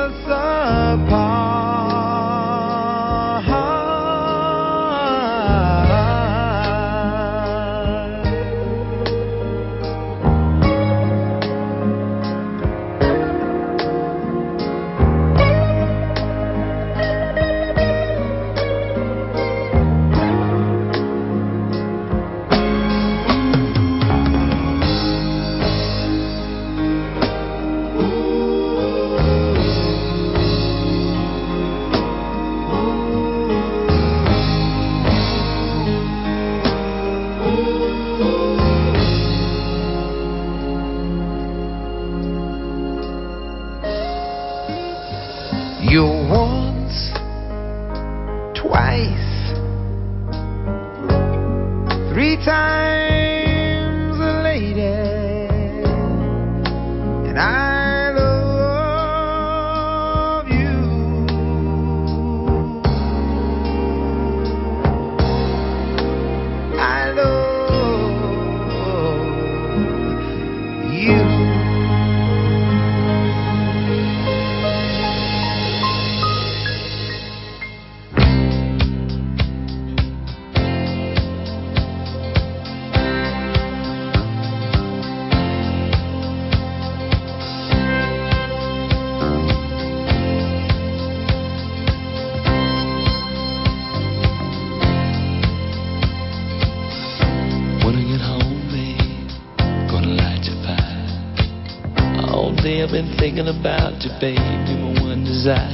Day 102.62 102.80
I've 102.80 102.94
been 102.94 103.10
thinking 103.18 103.48
about 103.48 103.98
you, 104.06 104.10
baby, 104.20 104.38
my 104.38 104.94
one 105.02 105.24
desire. 105.24 105.66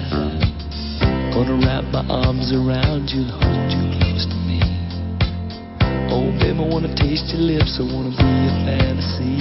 Gonna 1.37 1.61
wrap 1.61 1.85
my 1.93 2.01
arms 2.09 2.49
around 2.49 3.13
you, 3.13 3.29
hold 3.29 3.69
you 3.69 3.93
close 4.01 4.25
to 4.25 4.39
me. 4.49 4.65
Oh, 6.09 6.33
babe, 6.41 6.57
I 6.57 6.65
wanna 6.65 6.89
taste 6.97 7.29
your 7.29 7.45
lips, 7.45 7.77
I 7.77 7.85
wanna 7.93 8.09
be 8.09 8.25
a 8.25 8.55
fantasy, 8.65 9.37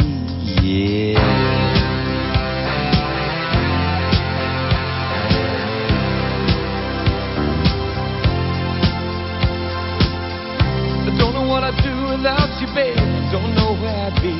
yeah. 0.59 1.15
I 11.07 11.15
don't 11.17 11.31
know 11.31 11.47
what 11.47 11.63
I'd 11.63 11.79
do 11.79 12.11
without 12.11 12.51
you, 12.59 12.67
babe. 12.75 12.97
Don't 13.31 13.55
know 13.55 13.71
where 13.79 14.11
I'd 14.11 14.21
be. 14.21 14.35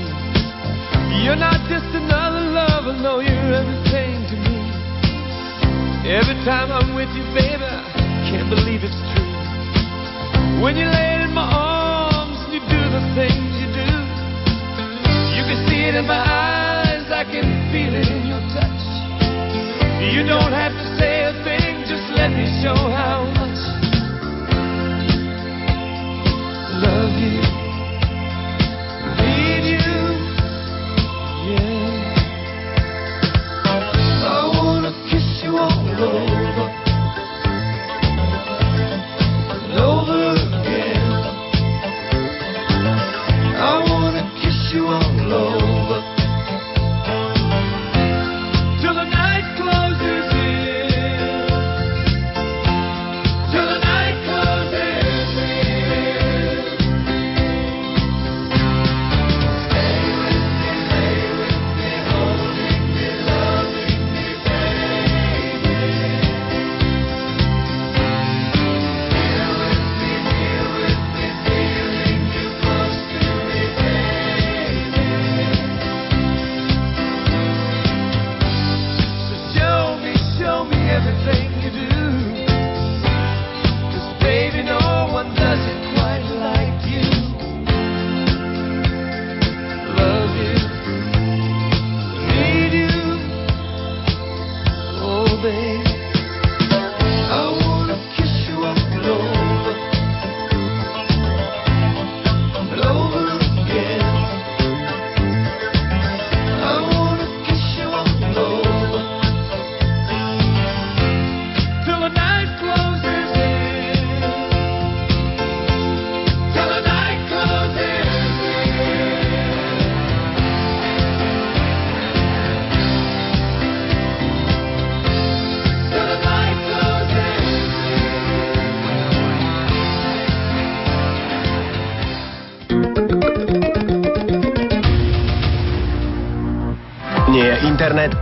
You're 1.23 1.35
not 1.35 1.59
just 1.67 1.87
I'm 6.77 6.93
with 6.93 7.09
you, 7.17 7.25
baby, 7.33 7.65
can't 8.29 8.53
believe 8.53 8.85
it's 8.85 9.01
true. 9.09 10.61
When 10.61 10.77
you 10.77 10.85
lay 10.85 11.25
in 11.25 11.33
my 11.33 11.49
arms 11.49 12.37
and 12.45 12.53
you 12.53 12.61
do 12.69 12.81
the 12.93 13.01
things 13.17 13.49
you 13.57 13.65
do, 13.73 13.89
you 15.33 15.41
can 15.49 15.57
see 15.65 15.89
it 15.89 15.95
in 15.97 16.05
my 16.05 16.21
eyes, 16.21 17.09
I 17.09 17.25
can 17.25 17.49
feel 17.73 17.89
it 17.97 18.05
in 18.05 18.29
your 18.29 18.43
touch. 18.53 18.83
You 20.13 20.21
don't 20.29 20.53
have 20.53 20.69
to 20.69 20.85
say 21.01 21.25
a 21.25 21.33
thing, 21.41 21.81
just 21.89 22.13
let 22.13 22.29
me 22.29 22.45
show 22.61 22.77
how 22.77 23.25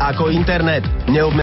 ako 0.05 0.29
internet. 0.29 0.85
Neobme- 1.09 1.33